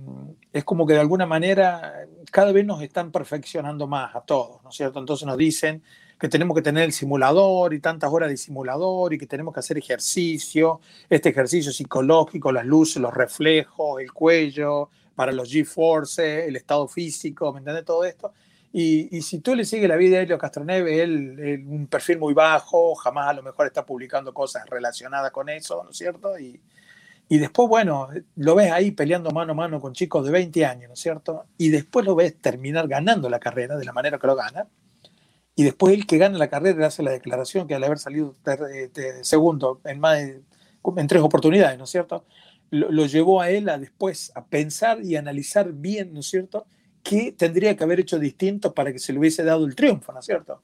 es 0.51 0.63
como 0.63 0.87
que 0.87 0.93
de 0.93 1.01
alguna 1.01 1.27
manera 1.27 2.07
cada 2.31 2.51
vez 2.51 2.65
nos 2.65 2.81
están 2.81 3.11
perfeccionando 3.11 3.85
más 3.85 4.15
a 4.15 4.21
todos, 4.21 4.63
¿no 4.63 4.71
es 4.71 4.75
cierto? 4.75 4.97
Entonces 4.97 5.27
nos 5.27 5.37
dicen 5.37 5.83
que 6.21 6.29
tenemos 6.29 6.53
que 6.53 6.61
tener 6.61 6.83
el 6.83 6.93
simulador 6.93 7.73
y 7.73 7.79
tantas 7.79 8.11
horas 8.13 8.29
de 8.29 8.37
simulador 8.37 9.11
y 9.11 9.17
que 9.17 9.25
tenemos 9.25 9.55
que 9.55 9.59
hacer 9.59 9.79
ejercicio, 9.79 10.79
este 11.09 11.29
ejercicio 11.29 11.71
psicológico, 11.71 12.51
las 12.51 12.63
luces, 12.63 13.01
los 13.01 13.11
reflejos, 13.11 13.99
el 13.99 14.13
cuello, 14.13 14.91
para 15.15 15.31
los 15.31 15.51
G-Force, 15.51 16.47
el 16.47 16.55
estado 16.55 16.87
físico, 16.87 17.51
¿me 17.51 17.57
entiendes? 17.57 17.85
Todo 17.85 18.05
esto. 18.05 18.33
Y, 18.71 19.19
si 19.23 19.39
tú 19.39 19.55
le 19.55 19.65
sigues 19.65 19.89
la 19.89 19.95
vida 19.95 20.17
a 20.17 20.21
Helio 20.21 20.37
Castroneve, 20.37 21.01
él, 21.01 21.65
un 21.67 21.87
perfil 21.87 22.19
muy 22.19 22.35
bajo, 22.35 22.93
jamás 22.93 23.29
a 23.29 23.33
lo 23.33 23.41
mejor 23.41 23.65
está 23.65 23.83
publicando 23.83 24.31
cosas 24.31 24.69
relacionadas 24.69 25.31
con 25.31 25.49
eso, 25.49 25.83
¿no 25.83 25.89
es 25.89 25.97
cierto? 25.97 26.37
Y, 26.37 26.61
y 27.29 27.39
después, 27.39 27.67
bueno, 27.67 28.09
lo 28.35 28.53
ves 28.53 28.71
ahí 28.71 28.91
peleando 28.91 29.31
mano 29.31 29.53
a 29.53 29.55
mano 29.55 29.81
con 29.81 29.93
chicos 29.93 30.23
de 30.23 30.31
20 30.31 30.65
años, 30.67 30.87
¿no 30.87 30.93
es 30.93 30.99
cierto? 30.99 31.47
Y 31.57 31.69
después 31.69 32.05
lo 32.05 32.13
ves 32.13 32.39
terminar 32.39 32.87
ganando 32.87 33.27
la 33.27 33.39
carrera 33.39 33.75
de 33.75 33.85
la 33.85 33.93
manera 33.93 34.19
que 34.19 34.27
lo 34.27 34.35
gana. 34.35 34.67
Y 35.55 35.63
después 35.63 35.93
él 35.93 36.07
que 36.07 36.17
gana 36.17 36.37
la 36.37 36.49
carrera 36.49 36.87
hace 36.87 37.03
la 37.03 37.11
declaración 37.11 37.67
que 37.67 37.75
al 37.75 37.83
haber 37.83 37.99
salido 37.99 38.35
segundo 39.21 39.81
en 39.83 39.99
más 39.99 40.19
en 40.19 41.07
tres 41.07 41.21
oportunidades, 41.21 41.77
¿no 41.77 41.83
es 41.83 41.89
cierto? 41.89 42.25
Lo, 42.69 42.89
lo, 42.91 43.05
llevó 43.05 43.41
a 43.41 43.49
él 43.49 43.67
a 43.67 43.77
después 43.77 44.31
a 44.33 44.45
pensar 44.45 45.03
y 45.03 45.17
analizar 45.17 45.73
bien, 45.73 46.13
¿no 46.13 46.21
es 46.21 46.27
cierto? 46.27 46.65
qué 47.03 47.31
tendría 47.31 47.75
que 47.75 47.83
haber 47.83 47.99
hecho 47.99 48.19
distinto 48.19 48.73
para 48.73 48.91
que 48.91 48.99
se 48.99 49.13
le 49.13 49.19
hubiese 49.19 49.43
dado 49.43 49.65
el 49.65 49.75
triunfo, 49.75 50.11
¿no 50.11 50.19
es 50.19 50.25
cierto? 50.25 50.61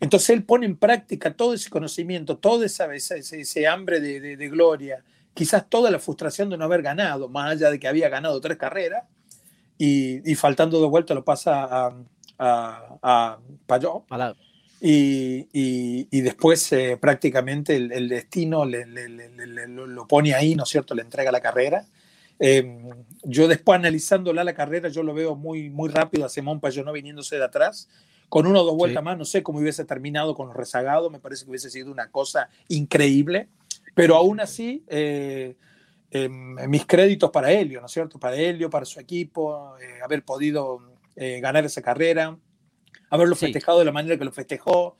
Entonces 0.00 0.30
él 0.30 0.44
pone 0.44 0.66
en 0.66 0.76
práctica 0.76 1.34
todo 1.34 1.54
ese 1.54 1.70
conocimiento, 1.70 2.36
toda 2.38 2.66
esa, 2.66 2.92
ese, 2.94 3.18
ese 3.18 3.66
hambre 3.66 4.00
de, 4.00 4.36
de, 4.36 4.48
gloria, 4.48 5.02
quizás 5.32 5.68
toda 5.68 5.90
la 5.90 5.98
frustración 5.98 6.50
de 6.50 6.58
no 6.58 6.64
haber 6.64 6.82
ganado, 6.82 7.28
más 7.28 7.52
allá 7.52 7.70
de 7.70 7.78
que 7.78 7.88
había 7.88 8.08
ganado 8.08 8.40
tres 8.40 8.58
carreras, 8.58 9.04
y, 9.78 10.30
y 10.30 10.34
faltando 10.34 10.80
de 10.80 10.88
vuelta 10.88 11.14
lo 11.14 11.24
pasa 11.24 11.64
a, 11.64 11.96
a, 12.38 12.98
a 13.02 13.38
Payot. 13.66 14.04
Y, 14.80 15.48
y, 15.52 16.08
y, 16.10 16.20
después 16.20 16.70
eh, 16.72 16.98
prácticamente 17.00 17.74
el, 17.74 17.90
el 17.90 18.08
destino 18.08 18.66
le, 18.66 18.84
le, 18.84 19.08
le, 19.08 19.66
lo 19.68 20.06
pone 20.06 20.34
ahí, 20.34 20.54
¿no 20.54 20.64
es 20.64 20.68
cierto? 20.68 20.94
Le 20.94 21.02
entrega 21.02 21.32
la 21.32 21.40
carrera 21.40 21.86
Em, 22.38 22.90
yo 23.22 23.46
después 23.46 23.78
analizándola 23.78 24.44
la 24.44 24.54
carrera, 24.54 24.88
yo 24.88 25.02
lo 25.02 25.14
veo 25.14 25.36
muy, 25.36 25.70
muy 25.70 25.88
rápido 25.88 26.26
a 26.26 26.28
Simón 26.28 26.60
no 26.84 26.92
viniéndose 26.92 27.36
de 27.36 27.44
atrás. 27.44 27.88
Con 28.28 28.46
uno 28.46 28.62
o 28.62 28.64
dos 28.64 28.76
vueltas 28.76 29.02
más, 29.04 29.16
no 29.16 29.24
sé 29.24 29.42
cómo 29.42 29.60
hubiese 29.60 29.84
terminado 29.84 30.34
con 30.34 30.48
los 30.48 30.56
rezagados, 30.56 31.12
me 31.12 31.20
parece 31.20 31.44
que 31.44 31.50
hubiese 31.50 31.70
sido 31.70 31.92
una 31.92 32.10
cosa 32.10 32.48
increíble, 32.68 33.48
pero 33.94 34.16
aún 34.16 34.40
así, 34.40 34.82
eh, 34.88 35.54
em, 36.10 36.56
mis 36.68 36.84
créditos 36.86 37.30
para 37.30 37.52
Helio, 37.52 37.80
¿no 37.80 37.86
es 37.86 37.92
cierto? 37.92 38.18
Para 38.18 38.34
Helio, 38.34 38.70
para 38.70 38.86
su 38.86 38.98
equipo, 38.98 39.76
eh, 39.78 40.00
haber 40.02 40.24
podido 40.24 40.80
eh, 41.16 41.40
ganar 41.40 41.64
esa 41.64 41.82
carrera, 41.82 42.36
haberlo 43.10 43.36
festejado 43.36 43.78
de 43.78 43.84
la 43.84 43.92
manera 43.92 44.18
que 44.18 44.24
lo 44.24 44.32
festejó. 44.32 44.96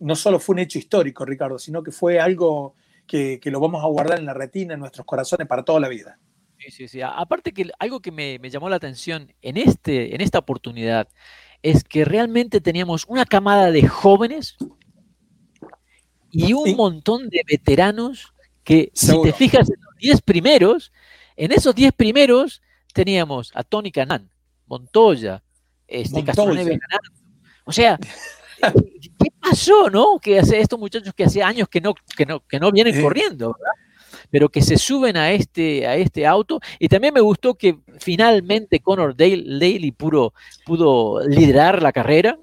no 0.00 0.16
solo 0.16 0.38
fue 0.38 0.54
un 0.54 0.60
hecho 0.60 0.78
histórico, 0.78 1.24
Ricardo, 1.24 1.58
sino 1.58 1.82
que 1.82 1.92
fue 1.92 2.20
algo 2.20 2.74
que, 3.10 3.50
lo 3.50 3.58
vamos 3.58 3.82
a 3.82 3.88
guardar 3.88 4.18
en 4.18 4.26
la 4.26 4.34
retina, 4.34 4.74
en 4.74 4.80
nuestros 4.80 5.04
corazones 5.04 5.48
para 5.48 5.64
toda 5.64 5.80
la 5.80 5.88
vida. 5.88 6.18
Sí, 6.58 6.70
sí, 6.70 6.88
sí. 6.88 7.00
Aparte 7.02 7.52
que 7.52 7.70
algo 7.78 8.00
que 8.00 8.12
me, 8.12 8.38
llamó 8.50 8.68
la 8.68 8.76
atención 8.76 9.32
en, 9.42 9.56
este, 9.56 10.14
en 10.14 10.20
esta 10.20 10.38
oportunidad 10.38 11.08
es 11.62 11.82
que 11.84 12.04
realmente 12.04 12.60
teníamos 12.60 13.04
una 13.08 13.24
camada 13.24 13.70
de 13.70 13.86
jóvenes 13.88 14.56
y 16.30 16.52
un 16.52 16.76
montón 16.76 17.28
de 17.28 17.42
veteranos 17.46 18.32
que, 18.62 18.90
si 18.94 19.20
te 19.22 19.32
fijas 19.32 19.68
en 19.70 19.80
los 19.80 19.96
10 19.98 20.22
primeros, 20.22 20.92
en 21.36 21.50
esos 21.50 21.74
10 21.74 21.92
primeros 21.94 22.62
teníamos 22.92 23.50
a 23.54 23.64
Tony 23.64 23.90
Canan, 23.90 24.30
Montoya, 24.70 25.42
este, 25.88 26.24
Castroneve 26.24 26.78
O 27.64 27.72
sea, 27.72 27.98
¿qué 29.18 29.28
pasó, 29.40 29.90
no? 29.90 30.20
Que 30.20 30.38
hace 30.38 30.60
estos 30.60 30.78
muchachos 30.78 31.12
que 31.12 31.24
hace 31.24 31.42
años 31.42 31.68
que 31.68 31.80
no, 31.80 31.92
que 32.16 32.24
no, 32.24 32.40
que 32.46 32.60
no 32.60 32.70
vienen 32.70 33.02
corriendo, 33.02 33.56
pero 34.30 34.48
que 34.48 34.62
se 34.62 34.78
suben 34.78 35.16
a 35.16 35.32
este, 35.32 35.88
a 35.88 35.96
este 35.96 36.24
auto. 36.24 36.60
Y 36.78 36.88
también 36.88 37.12
me 37.12 37.20
gustó 37.20 37.56
que 37.56 37.80
finalmente 37.98 38.78
Conor 38.78 39.16
Daly 39.16 39.90
pudo, 39.90 40.34
pudo 40.64 41.26
liderar 41.26 41.82
la 41.82 41.92
carrera. 41.92 42.38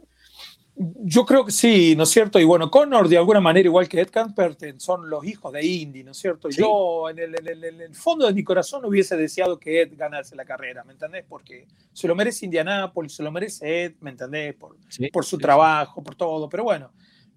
Yo 0.80 1.26
creo 1.26 1.44
que 1.44 1.52
sí, 1.52 1.96
¿no 1.96 2.04
es 2.04 2.10
cierto? 2.10 2.40
Y 2.40 2.44
bueno, 2.44 2.70
Connor 2.70 3.10
de 3.10 3.18
alguna 3.18 3.42
manera, 3.42 3.66
igual 3.66 3.90
que 3.90 4.00
Ed 4.00 4.10
Camperton, 4.12 4.80
son 4.80 5.10
los 5.10 5.26
hijos 5.26 5.52
de 5.52 5.66
Indy, 5.66 6.04
¿no 6.04 6.12
es 6.12 6.18
cierto? 6.18 6.50
Yo 6.50 7.10
en 7.10 7.18
el, 7.18 7.96
fondo 7.96 8.28
de 8.28 8.34
mi 8.34 8.44
corazón 8.44 8.86
hubiese 8.86 9.18
deseado 9.18 9.60
que 9.60 9.82
Ed 9.82 9.94
ganase 9.96 10.36
la 10.36 10.46
carrera, 10.46 10.84
¿me 10.84 10.94
entendés? 10.94 11.26
Porque 11.28 11.66
se 11.94 12.08
lo 12.08 12.14
merece 12.14 12.46
Indianápolis, 12.46 13.16
se 13.16 13.24
lo 13.24 13.32
merece 13.32 13.86
Ed, 13.86 13.94
¿me 14.02 14.12
entendés? 14.12 14.54
Por, 14.54 14.78
por 15.12 15.26
su 15.26 15.40
trabajo, 15.40 16.04
por 16.04 16.14
todo. 16.14 16.48
Pero 16.48 16.66
bueno, 16.66 16.92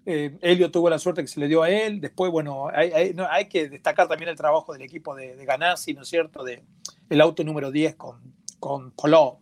eh, 0.05 0.37
Elio 0.41 0.69
tuvo 0.69 0.89
la 0.89 0.99
suerte 0.99 1.21
que 1.21 1.27
se 1.27 1.39
le 1.39 1.47
dio 1.47 1.63
a 1.63 1.69
él. 1.71 1.99
Después, 1.99 2.31
bueno, 2.31 2.67
hay, 2.71 2.91
hay, 2.91 3.49
que 3.49 3.69
destacar 3.69 4.07
también 4.07 4.29
el 4.29 4.37
trabajo 4.37 4.71
del 4.73 4.83
equipo 4.83 5.15
de, 5.15 5.35
de 5.35 5.45
Ganassi, 5.45 5.93
¿no 5.95 6.03
es 6.03 6.09
cierto? 6.09 6.43
De, 6.43 6.63
el 7.09 7.21
auto 7.21 7.43
número 7.43 7.71
10 7.71 7.95
con, 7.95 8.19
con 8.59 8.91
Poló. 8.91 9.39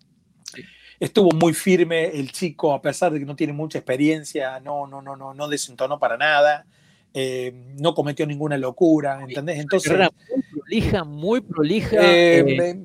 Estuvo 0.99 1.31
muy 1.31 1.53
firme 1.53 2.07
el 2.07 2.31
chico, 2.31 2.73
a 2.73 2.81
pesar 2.81 3.13
de 3.13 3.19
que 3.19 3.25
no 3.25 3.35
tiene 3.35 3.53
mucha 3.53 3.77
experiencia, 3.77 4.59
no, 4.59 4.85
no, 4.85 5.01
no, 5.01 5.15
no, 5.15 5.33
no 5.33 5.47
desentonó 5.47 5.97
para 5.97 6.17
nada. 6.17 6.65
Eh, 7.13 7.51
no 7.79 7.95
cometió 7.95 8.25
ninguna 8.27 8.57
locura, 8.57 9.19
¿entendés? 9.21 9.59
Entonces, 9.59 9.91
muy 9.91 10.43
prolija, 10.51 11.03
muy 11.03 11.41
prolija, 11.41 11.97
eh, 11.99 12.39
eh, 12.39 12.79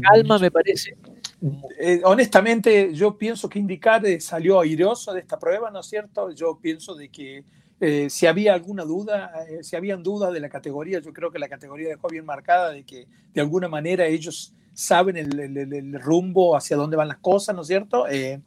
calma 0.00 0.38
me 0.38 0.50
parece. 0.50 0.96
honestamente, 2.04 2.94
yo 2.94 3.18
pienso 3.18 3.48
que 3.50 3.58
Indicar 3.58 4.02
salió 4.20 4.60
airoso 4.60 5.12
de 5.12 5.20
esta 5.20 5.38
prueba, 5.38 5.70
¿no 5.70 5.80
es 5.80 5.86
cierto? 5.86 6.30
Yo 6.30 6.58
pienso 6.58 6.94
de 6.94 7.10
que 7.10 7.44
si 8.08 8.26
había 8.26 8.54
alguna 8.54 8.84
duda, 8.84 9.30
si 9.60 9.76
habían 9.76 10.02
dudas 10.02 10.32
de 10.32 10.40
la 10.40 10.48
categoría, 10.48 11.00
yo 11.00 11.12
creo 11.12 11.30
que 11.30 11.38
la 11.38 11.48
categoría 11.48 11.88
dejó 11.88 12.08
bien 12.08 12.24
marcada 12.24 12.70
de 12.70 12.84
que 12.84 13.06
de 13.34 13.40
alguna 13.42 13.68
manera 13.68 14.06
ellos 14.06 14.54
saben 14.76 15.16
el, 15.16 16.00
rumbo 16.02 16.54
hacia 16.54 16.76
dónde 16.76 16.98
van 16.98 17.08
las 17.08 17.16
cosas, 17.16 17.56
¿no 17.56 17.62
es 17.62 17.68
cierto? 17.68 18.06
Eh, 18.08 18.42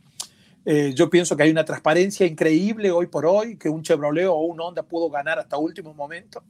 eh, 0.64 0.94
yo 0.94 1.10
pienso 1.10 1.36
que 1.36 1.42
hay 1.42 1.50
una 1.50 1.66
transparencia 1.66 2.28
increíble 2.28 2.92
hoy 2.92 3.08
por 3.08 3.26
hoy, 3.26 3.58
que 3.58 3.68
un 3.68 3.82
Chevrolet 3.82 4.28
o 4.28 4.36
un 4.36 4.62
Honda 4.62 4.84
pudo 4.84 5.10
ganar 5.10 5.40
hasta 5.40 5.58
último 5.58 5.92
momento. 5.96 6.44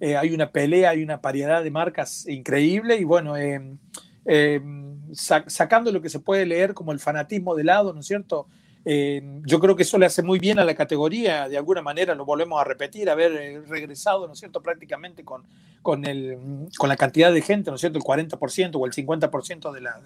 Eh, 0.00 0.16
hay 0.16 0.32
una 0.32 0.50
pelea, 0.50 0.90
hay 0.90 1.02
una 1.02 1.18
variedad 1.18 1.62
de 1.62 1.70
marcas 1.70 2.26
increíble 2.26 2.96
y 2.96 3.04
bueno, 3.04 3.34
sacando 5.12 5.92
lo 5.92 6.00
que 6.00 6.08
se 6.08 6.20
puede 6.20 6.46
leer 6.46 6.72
como 6.72 6.92
el 6.92 6.98
fanatismo 6.98 7.54
de 7.54 7.64
lado, 7.64 7.92
¿no 7.92 8.00
es 8.00 8.06
cierto? 8.06 8.46
Eh, 8.90 9.20
yo 9.44 9.60
creo 9.60 9.76
que 9.76 9.82
eso 9.82 9.98
le 9.98 10.06
hace 10.06 10.22
muy 10.22 10.38
bien 10.38 10.58
a 10.58 10.64
la 10.64 10.74
categoría, 10.74 11.46
de 11.46 11.58
alguna 11.58 11.82
manera 11.82 12.14
lo 12.14 12.24
volvemos 12.24 12.58
a 12.58 12.64
repetir, 12.64 13.10
haber 13.10 13.32
eh, 13.32 13.60
regresado, 13.68 14.26
¿no 14.26 14.32
es 14.32 14.38
cierto?, 14.38 14.62
prácticamente 14.62 15.24
con, 15.24 15.44
con, 15.82 16.06
el, 16.06 16.38
con 16.78 16.88
la 16.88 16.96
cantidad 16.96 17.30
de 17.30 17.42
gente, 17.42 17.70
¿no 17.70 17.74
es 17.74 17.82
cierto?, 17.82 17.98
el 17.98 18.04
40% 18.04 18.76
o 18.76 18.86
el 18.86 18.92
50% 18.94 19.72
de 19.72 19.80
la, 19.82 20.00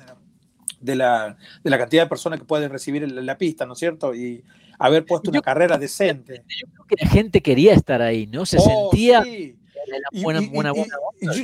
de 0.80 0.96
la, 0.96 1.36
de 1.62 1.70
la, 1.70 1.78
cantidad 1.78 2.02
de 2.02 2.08
personas 2.08 2.40
que 2.40 2.44
pueden 2.44 2.72
recibir 2.72 3.08
la, 3.08 3.38
pista, 3.38 3.66
¿no 3.66 3.74
es 3.74 3.78
cierto?, 3.78 4.16
y 4.16 4.42
haber 4.80 5.06
puesto 5.06 5.30
una 5.30 5.42
carrera 5.42 5.78
decente. 5.78 6.42
Yo 6.48 6.66
creo 6.72 6.86
que 6.88 7.04
la 7.04 7.08
gente 7.08 7.40
quería 7.40 7.74
estar 7.74 8.02
ahí, 8.02 8.26
¿no? 8.26 8.44
Se 8.44 8.56
oh, 8.58 8.90
sentía 8.90 9.22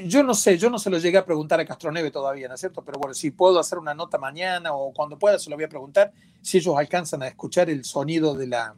yo, 0.06 0.22
no 0.22 0.34
sé, 0.34 0.58
yo 0.58 0.70
no 0.70 0.78
se 0.78 0.90
lo 0.90 0.98
llegué 0.98 1.18
a 1.18 1.24
preguntar 1.24 1.60
a 1.60 1.64
Castroneve 1.64 2.10
todavía, 2.10 2.48
¿no 2.48 2.54
es 2.54 2.60
cierto? 2.60 2.82
Pero 2.84 2.98
bueno, 2.98 3.14
si 3.14 3.30
puedo 3.30 3.58
hacer 3.58 3.78
una 3.78 3.94
nota 3.94 4.18
mañana 4.18 4.72
o 4.72 4.92
cuando 4.92 5.18
pueda 5.18 5.38
se 5.38 5.50
lo 5.50 5.56
voy 5.56 5.64
a 5.64 5.68
preguntar 5.68 6.12
si 6.42 6.58
ellos 6.58 6.76
alcanzan 6.76 7.22
a 7.22 7.28
escuchar 7.28 7.70
el 7.70 7.84
sonido 7.84 8.34
de 8.34 8.46
la, 8.46 8.74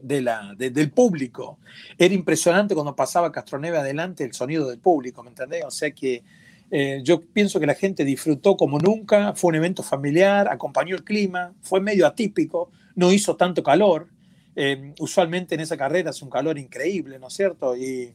de 0.00 0.20
la, 0.20 0.54
del 0.56 0.90
público. 0.90 1.58
Era 1.96 2.14
impresionante 2.14 2.74
cuando 2.74 2.94
pasaba 2.94 3.32
Castroneve 3.32 3.78
adelante 3.78 4.24
el 4.24 4.34
sonido 4.34 4.68
del 4.68 4.78
público, 4.78 5.22
¿me 5.22 5.30
entendés? 5.30 5.64
O 5.64 5.70
sea 5.70 5.90
que 5.90 6.22
eh, 6.70 7.00
yo 7.04 7.20
pienso 7.20 7.60
que 7.60 7.66
la 7.66 7.74
gente 7.74 8.02
disfrutó 8.04 8.56
como 8.56 8.78
nunca, 8.78 9.34
fue 9.34 9.50
un 9.50 9.56
evento 9.56 9.82
familiar, 9.82 10.48
acompañó 10.48 10.96
el 10.96 11.04
clima, 11.04 11.52
fue 11.60 11.80
medio 11.80 12.06
atípico, 12.06 12.70
no 12.94 13.12
hizo 13.12 13.36
tanto 13.36 13.62
calor. 13.62 14.08
Eh, 14.56 14.94
usualmente 14.98 15.54
en 15.54 15.60
esa 15.60 15.76
carrera 15.76 16.10
hace 16.10 16.24
un 16.24 16.30
calor 16.30 16.58
increíble, 16.58 17.18
¿no 17.18 17.28
es 17.28 17.34
cierto? 17.34 17.76
Y 17.76 18.14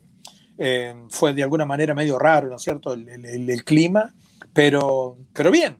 eh, 0.58 0.96
fue 1.10 1.34
de 1.34 1.44
alguna 1.44 1.66
manera 1.66 1.94
medio 1.94 2.18
raro, 2.18 2.50
¿no 2.50 2.56
es 2.56 2.62
cierto?, 2.64 2.94
el, 2.94 3.64
clima, 3.64 4.14
pero, 4.54 5.18
pero 5.34 5.52
bien. 5.52 5.78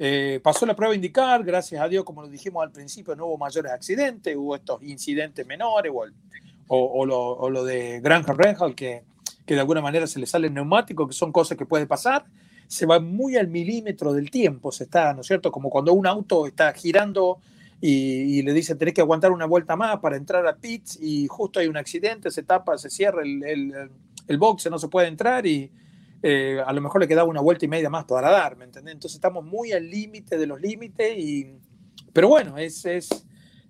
Eh, 0.00 0.40
pasó 0.42 0.64
la 0.64 0.76
prueba 0.76 0.92
a 0.92 0.96
indicar, 0.96 1.42
gracias 1.42 1.80
a 1.80 1.88
Dios, 1.88 2.04
como 2.04 2.22
lo 2.22 2.28
dijimos 2.28 2.62
al 2.62 2.70
principio, 2.70 3.16
no 3.16 3.26
hubo 3.26 3.38
mayores 3.38 3.72
accidentes, 3.72 4.36
hubo 4.36 4.54
estos 4.54 4.82
incidentes 4.82 5.44
menores 5.46 5.92
o, 6.68 7.06
lo, 7.06 7.64
de 7.64 8.00
Granja 8.00 8.32
Renhal, 8.32 8.74
que, 8.74 9.04
que 9.46 9.54
de 9.54 9.60
alguna 9.60 9.80
manera 9.80 10.06
se 10.06 10.20
le 10.20 10.26
sale 10.26 10.48
el 10.48 10.54
neumático, 10.54 11.06
que 11.06 11.14
son 11.14 11.32
cosas 11.32 11.56
que 11.56 11.66
puede 11.66 11.86
pasar. 11.86 12.24
Se 12.68 12.86
va 12.86 13.00
muy 13.00 13.36
al 13.36 13.48
milímetro 13.48 14.12
del 14.12 14.30
tiempo, 14.30 14.70
se 14.70 14.84
está, 14.84 15.14
¿no 15.14 15.22
es 15.22 15.26
cierto? 15.26 15.50
Como 15.50 15.70
cuando 15.70 15.92
un 15.94 16.06
auto 16.06 16.46
está 16.46 16.72
girando 16.74 17.40
y, 17.80 18.42
le 18.42 18.52
dice 18.52 18.74
tenés 18.74 18.94
que 18.94 19.00
aguantar 19.00 19.32
una 19.32 19.46
vuelta 19.46 19.76
más 19.76 19.98
para 20.00 20.16
entrar 20.16 20.46
a 20.46 20.56
pits 20.56 20.98
y 21.00 21.26
justo 21.28 21.60
hay 21.60 21.68
un 21.68 21.76
accidente, 21.76 22.30
se 22.30 22.42
tapa, 22.42 22.76
se 22.76 22.90
cierra 22.90 23.22
el, 23.22 23.42
el 23.44 23.90
boxe 24.36 24.68
no 24.68 24.78
se 24.78 24.88
puede 24.88 25.08
entrar 25.08 25.46
y 25.46 25.72
eh, 26.22 26.60
a 26.64 26.72
lo 26.72 26.80
mejor 26.80 27.00
le 27.00 27.08
quedaba 27.08 27.28
una 27.28 27.40
vuelta 27.40 27.64
y 27.64 27.68
media 27.68 27.88
más 27.88 28.04
para 28.04 28.30
dar, 28.30 28.56
¿me 28.56 28.64
entendés? 28.64 28.94
Entonces 28.94 29.16
estamos 29.16 29.44
muy 29.44 29.72
al 29.72 29.88
límite 29.88 30.36
de 30.36 30.46
los 30.46 30.60
límites 30.60 31.16
y... 31.16 31.54
Pero 32.12 32.28
bueno, 32.28 32.58
es, 32.58 32.84
es, 32.84 33.08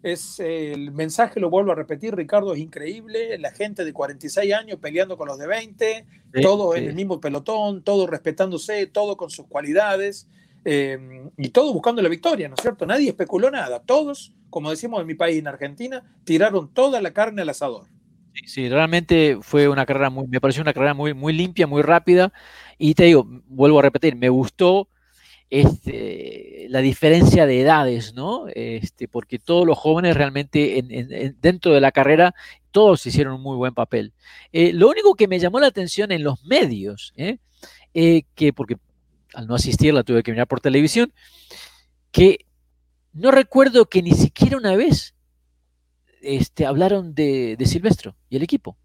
es 0.03 0.41
el 0.41 0.93
mensaje, 0.93 1.41
lo 1.41 1.51
vuelvo 1.51 1.73
a 1.73 1.75
repetir, 1.75 2.15
Ricardo, 2.15 2.55
es 2.55 2.61
increíble, 2.61 3.37
la 3.39 3.51
gente 3.51 3.85
de 3.85 3.93
46 3.93 4.55
años 4.55 4.79
peleando 4.81 5.19
con 5.19 5.29
los 5.29 5.39
de 5.39 5.47
20, 5.47 6.07
todo 6.41 6.75
en 6.75 6.85
el 6.85 6.95
mismo 6.95 7.21
pelotón, 7.21 7.83
todo 7.83 8.07
respetándose, 8.07 8.87
todo 8.87 9.17
con 9.17 9.31
sus 9.31 9.47
cualidades. 9.47 10.29
eh, 10.65 11.31
y 11.37 11.51
todos 11.51 11.73
buscando 11.73 12.01
la 12.03 12.09
victoria, 12.09 12.49
¿no 12.49 12.55
es 12.55 12.63
cierto? 12.63 12.87
Nadie 12.87 13.09
especuló 13.11 13.51
nada, 13.51 13.81
todos, 13.81 14.33
como 14.51 14.71
decimos 14.71 15.01
en 15.01 15.07
mi 15.07 15.15
país, 15.15 15.39
en 15.39 15.49
Argentina, 15.49 16.03
tiraron 16.25 16.73
toda 16.73 17.01
la 17.01 17.13
carne 17.13 17.43
al 17.43 17.49
asador. 17.49 17.87
Sí, 18.47 18.69
realmente 18.69 19.39
fue 19.43 19.69
una 19.69 19.85
carrera 19.87 20.11
muy, 20.11 20.27
me 20.29 20.41
pareció 20.41 20.63
una 20.63 20.73
carrera 20.73 20.95
muy, 20.95 21.15
muy 21.15 21.33
limpia, 21.33 21.67
muy 21.67 21.83
rápida, 21.83 22.33
y 22.79 22.95
te 22.95 23.05
digo, 23.05 23.27
vuelvo 23.47 23.79
a 23.79 23.83
repetir, 23.83 24.17
me 24.17 24.29
gustó 24.29 24.89
este, 25.51 26.67
la 26.69 26.81
diferencia 26.81 27.47
de 27.47 27.61
edades, 27.61 28.15
¿no? 28.15 28.47
Este, 28.55 29.09
porque 29.09 29.39
todos 29.39 29.67
los 29.67 29.79
jóvenes 29.79 30.17
realmente 30.17 30.85
dentro 31.41 31.73
de 31.73 31.81
la 31.81 31.93
carrera, 31.93 32.35
todos 32.71 33.05
hicieron 33.07 33.35
un 33.35 33.43
muy 33.43 33.57
buen 33.57 33.75
papel. 33.75 34.13
Eh, 34.53 34.73
lo 34.73 34.89
único 34.89 35.15
que 35.15 35.29
me 35.29 35.39
llamó 35.39 35.61
la 35.61 35.69
atención 35.69 36.13
en 36.13 36.23
los 36.23 36.45
medios, 36.45 37.13
¿eh? 37.17 37.39
Eh, 37.95 38.23
que 38.35 38.53
porque 38.53 38.77
al 39.35 39.47
no 39.47 39.55
asistir 39.55 39.95
la 39.95 40.05
tuve 40.05 40.23
que 40.23 40.33
mirar 40.33 40.47
por 40.47 40.61
televisión, 40.61 41.13
que 42.13 42.47
no 43.13 43.31
recuerdo 43.31 43.87
que 43.87 44.03
ni 44.03 44.13
siquiera 44.13 44.57
una 44.57 44.77
vez 44.77 45.15
este, 46.23 46.67
hablaron 46.67 47.15
de, 47.15 47.57
de 47.57 47.67
Silvestro 47.67 48.17
y 48.29 48.37
el 48.37 48.43
equipo. 48.43 48.77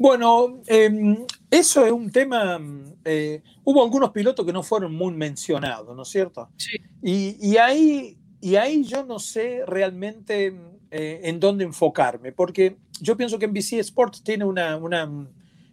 Bueno, 0.00 0.62
em, 0.66 1.26
eso 1.50 1.84
es 1.84 1.92
un 1.92 2.10
tema. 2.10 2.58
Eh, 3.04 3.42
hubo 3.64 3.82
algunos 3.82 4.10
pilotos 4.12 4.46
que 4.46 4.52
no 4.52 4.62
fueron 4.62 4.94
muy 4.94 5.12
mencionados, 5.12 5.94
¿no 5.94 6.02
es 6.04 6.08
cierto? 6.08 6.48
Sí. 6.56 6.78
Y, 7.02 7.56
ahí, 7.58 8.16
y 8.40 8.56
ahí 8.56 8.82
yo 8.82 9.04
no 9.04 9.18
sé 9.18 9.62
realmente 9.66 10.58
eh, 10.90 11.20
en 11.24 11.38
dónde 11.38 11.64
enfocarme, 11.64 12.32
porque 12.32 12.78
yo 13.00 13.14
pienso 13.14 13.38
que 13.38 13.46
NBC 13.46 13.74
Sports 13.74 14.22
tiene 14.22 14.46
una, 14.46 14.76
una 14.78 15.28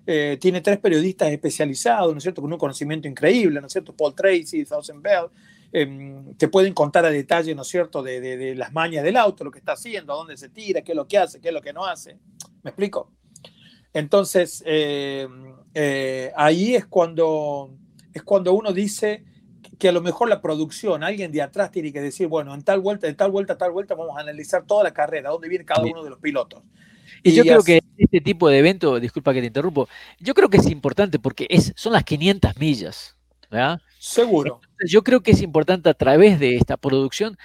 eh, 0.06 0.38
tiene 0.42 0.60
tres 0.60 0.80
periodistas 0.80 1.30
especializados, 1.32 2.12
¿no 2.12 2.18
es 2.18 2.24
cierto? 2.24 2.42
Con 2.42 2.52
un 2.52 2.60
conocimiento 2.60 3.08
increíble, 3.08 3.62
¿no 3.62 3.68
es 3.68 3.74
cierto? 3.74 3.96
Paul 3.96 4.14
Tracy, 4.14 4.66
Thousand 4.66 5.02
Bell, 5.02 5.28
em, 5.72 6.36
te 6.36 6.48
pueden 6.48 6.74
contar 6.74 7.06
a 7.06 7.10
detalle, 7.10 7.54
¿no 7.56 7.62
es 7.62 7.68
cierto?, 7.68 8.04
de, 8.04 8.20
de, 8.20 8.56
las 8.56 8.74
mañas 8.74 9.04
del 9.04 9.18
auto, 9.18 9.44
lo 9.44 9.52
que 9.52 9.60
está 9.60 9.74
haciendo, 9.74 10.14
a 10.14 10.18
dónde 10.18 10.38
se 10.38 10.50
tira, 10.50 10.82
qué 10.82 10.94
es 10.94 10.96
lo 10.96 11.08
que 11.08 11.18
hace, 11.18 11.40
qué 11.40 11.50
es 11.50 11.54
lo 11.54 11.62
que 11.62 11.74
no 11.74 11.86
hace. 11.86 12.20
¿Me 12.64 12.72
explico? 12.72 13.12
Entonces, 13.94 14.64
eh, 14.66 15.28
eh, 15.74 16.32
ahí 16.36 16.76
es 16.76 16.86
cuando, 16.86 17.74
es 18.14 18.22
cuando 18.24 18.54
uno 18.54 18.72
dice 18.72 19.24
que 19.80 19.90
a 19.90 19.92
lo 19.92 20.02
mejor 20.02 20.30
la 20.30 20.42
producción, 20.42 21.04
alguien 21.04 21.32
de 21.32 21.42
atrás 21.42 21.72
tiene 21.72 21.92
que 21.92 22.02
decir, 22.02 22.28
bueno, 22.28 22.54
en 22.54 22.64
tal 22.64 22.80
vuelta, 22.80 23.08
de 23.08 23.14
tal 23.14 23.32
vuelta, 23.32 23.58
tal 23.58 23.72
vuelta, 23.72 23.96
vamos 23.96 24.18
a 24.18 24.22
analizar 24.22 24.66
toda 24.66 24.84
la 24.84 24.94
carrera, 24.94 25.30
dónde 25.30 25.50
viene 25.50 25.66
cada 25.66 25.84
uno 25.84 26.04
de 26.04 26.10
los 26.10 26.20
pilotos. 26.20 26.64
Y, 27.24 27.34
yo 27.34 27.44
creo 27.44 27.64
que 27.64 27.82
este 27.98 28.22
tipo 28.22 28.50
de 28.50 28.60
evento, 28.60 29.00
disculpa 29.00 29.34
que 29.34 29.42
te 29.42 29.48
interrumpo, 29.48 29.88
yo 30.20 30.34
creo 30.34 30.50
que 30.50 30.58
es 30.58 30.70
importante 30.70 31.20
porque 31.20 31.48
es, 31.50 31.74
son 31.76 31.94
las 31.94 32.04
500 32.04 32.58
millas, 32.58 33.16
¿verdad? 33.50 33.82
Seguro. 34.00 34.62
yo 34.88 35.04
creo 35.04 35.22
que 35.22 35.32
es 35.32 35.42
importante 35.42 35.89
a 35.89 35.94
través 35.94 36.39
de 36.39 36.56
esta 36.56 36.77
producción 36.77 37.38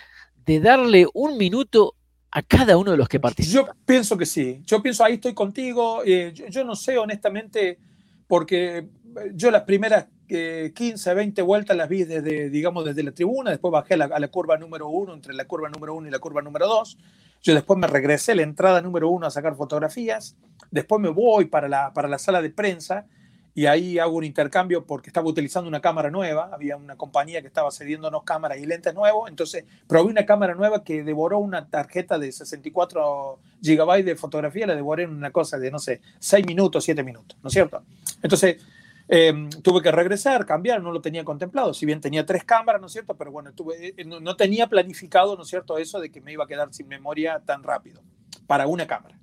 de 0.44 0.60
darle 0.60 1.06
un 1.14 1.38
minuto 1.38 1.96
a 2.32 2.42
cada 2.42 2.76
uno 2.78 2.90
de 2.90 2.96
los 2.96 3.08
que 3.08 3.20
participan? 3.20 3.66
Yo 3.66 3.72
pienso 3.84 4.16
que 4.16 4.26
sí. 4.26 4.62
Yo 4.64 4.82
pienso, 4.82 5.04
ahí 5.04 5.14
estoy 5.14 5.34
contigo. 5.34 6.02
Eh, 6.04 6.32
yo, 6.32 6.64
no 6.64 6.74
sé, 6.74 6.98
honestamente, 6.98 7.78
porque 8.26 8.88
yo 9.34 9.50
las 9.50 9.62
primeras 9.62 10.06
15, 10.26 11.10
eh, 11.10 11.14
20 11.14 11.42
vueltas 11.42 11.76
las 11.76 11.88
vi 11.88 12.04
desde, 12.04 12.48
digamos, 12.48 12.86
desde 12.86 13.02
la 13.02 13.12
tribuna, 13.12 13.50
después 13.50 13.70
bajé 13.70 13.94
a 13.94 13.96
la, 13.98 14.28
curva 14.28 14.56
número 14.56 14.88
uno, 14.88 15.12
entre 15.12 15.34
la 15.34 15.44
curva 15.44 15.68
número 15.68 15.94
uno 15.94 16.08
y 16.08 16.10
la 16.10 16.18
curva 16.18 16.40
número 16.40 16.66
dos. 16.66 16.96
Yo 17.42 17.54
después 17.54 17.78
me 17.78 17.86
regresé 17.86 18.32
a 18.32 18.36
la 18.36 18.42
entrada 18.42 18.80
número 18.80 19.10
uno 19.10 19.26
a 19.26 19.30
sacar 19.30 19.54
fotografías. 19.54 20.36
Después 20.70 21.02
me 21.02 21.10
voy 21.10 21.46
para 21.46 21.68
la, 21.68 21.92
para 21.92 22.08
la 22.08 22.18
sala 22.18 22.40
de 22.40 22.50
prensa 22.50 23.06
y 23.54 23.66
ahí 23.66 23.98
hago 23.98 24.16
un 24.16 24.24
intercambio 24.24 24.86
porque 24.86 25.10
estaba 25.10 25.28
utilizando 25.28 25.68
una 25.68 25.80
cámara 25.80 26.10
nueva, 26.10 26.50
había 26.52 26.76
una 26.76 26.96
compañía 26.96 27.42
que 27.42 27.48
estaba 27.48 27.70
cediéndonos 27.70 28.22
cámaras 28.24 28.58
y 28.58 28.66
lentes 28.66 28.94
nuevos, 28.94 29.28
entonces 29.28 29.64
probé 29.86 30.10
una 30.10 30.24
cámara 30.24 30.54
nueva 30.54 30.82
que 30.82 31.02
devoró 31.04 31.38
una 31.38 31.68
tarjeta 31.68 32.18
de 32.18 32.32
64 32.32 33.38
gigabytes 33.62 34.06
de 34.06 34.16
fotografía, 34.16 34.66
la 34.66 34.74
devoré 34.74 35.04
en 35.04 35.10
una 35.10 35.30
cosa 35.30 35.58
de, 35.58 35.70
no 35.70 35.78
sé, 35.78 36.00
6 36.18 36.46
minutos, 36.46 36.84
7 36.84 37.02
minutos, 37.02 37.36
¿no 37.42 37.48
es 37.48 37.52
cierto? 37.52 37.82
Entonces 38.22 38.56
em, 39.08 39.50
tuve 39.50 39.82
que 39.82 39.92
regresar, 39.92 40.46
cambiar, 40.46 40.82
no 40.82 40.90
lo 40.90 41.02
tenía 41.02 41.22
contemplado, 41.22 41.74
si 41.74 41.84
bien 41.84 42.00
tenía 42.00 42.24
tres 42.24 42.44
cámaras, 42.44 42.80
¿no 42.80 42.86
es 42.86 42.92
cierto? 42.92 43.14
Pero 43.16 43.30
bueno, 43.32 43.52
tuve, 43.52 43.94
eh, 43.96 44.04
no, 44.06 44.20
no 44.20 44.34
tenía 44.36 44.66
planificado, 44.66 45.36
¿no 45.36 45.42
es 45.42 45.48
cierto?, 45.48 45.76
eso 45.76 46.00
de 46.00 46.10
que 46.10 46.22
me 46.22 46.32
iba 46.32 46.44
a 46.44 46.46
quedar 46.46 46.72
sin 46.72 46.88
memoria 46.88 47.40
tan 47.44 47.62
rápido 47.62 48.00
para 48.46 48.66
una 48.66 48.86
cámara. 48.86 49.16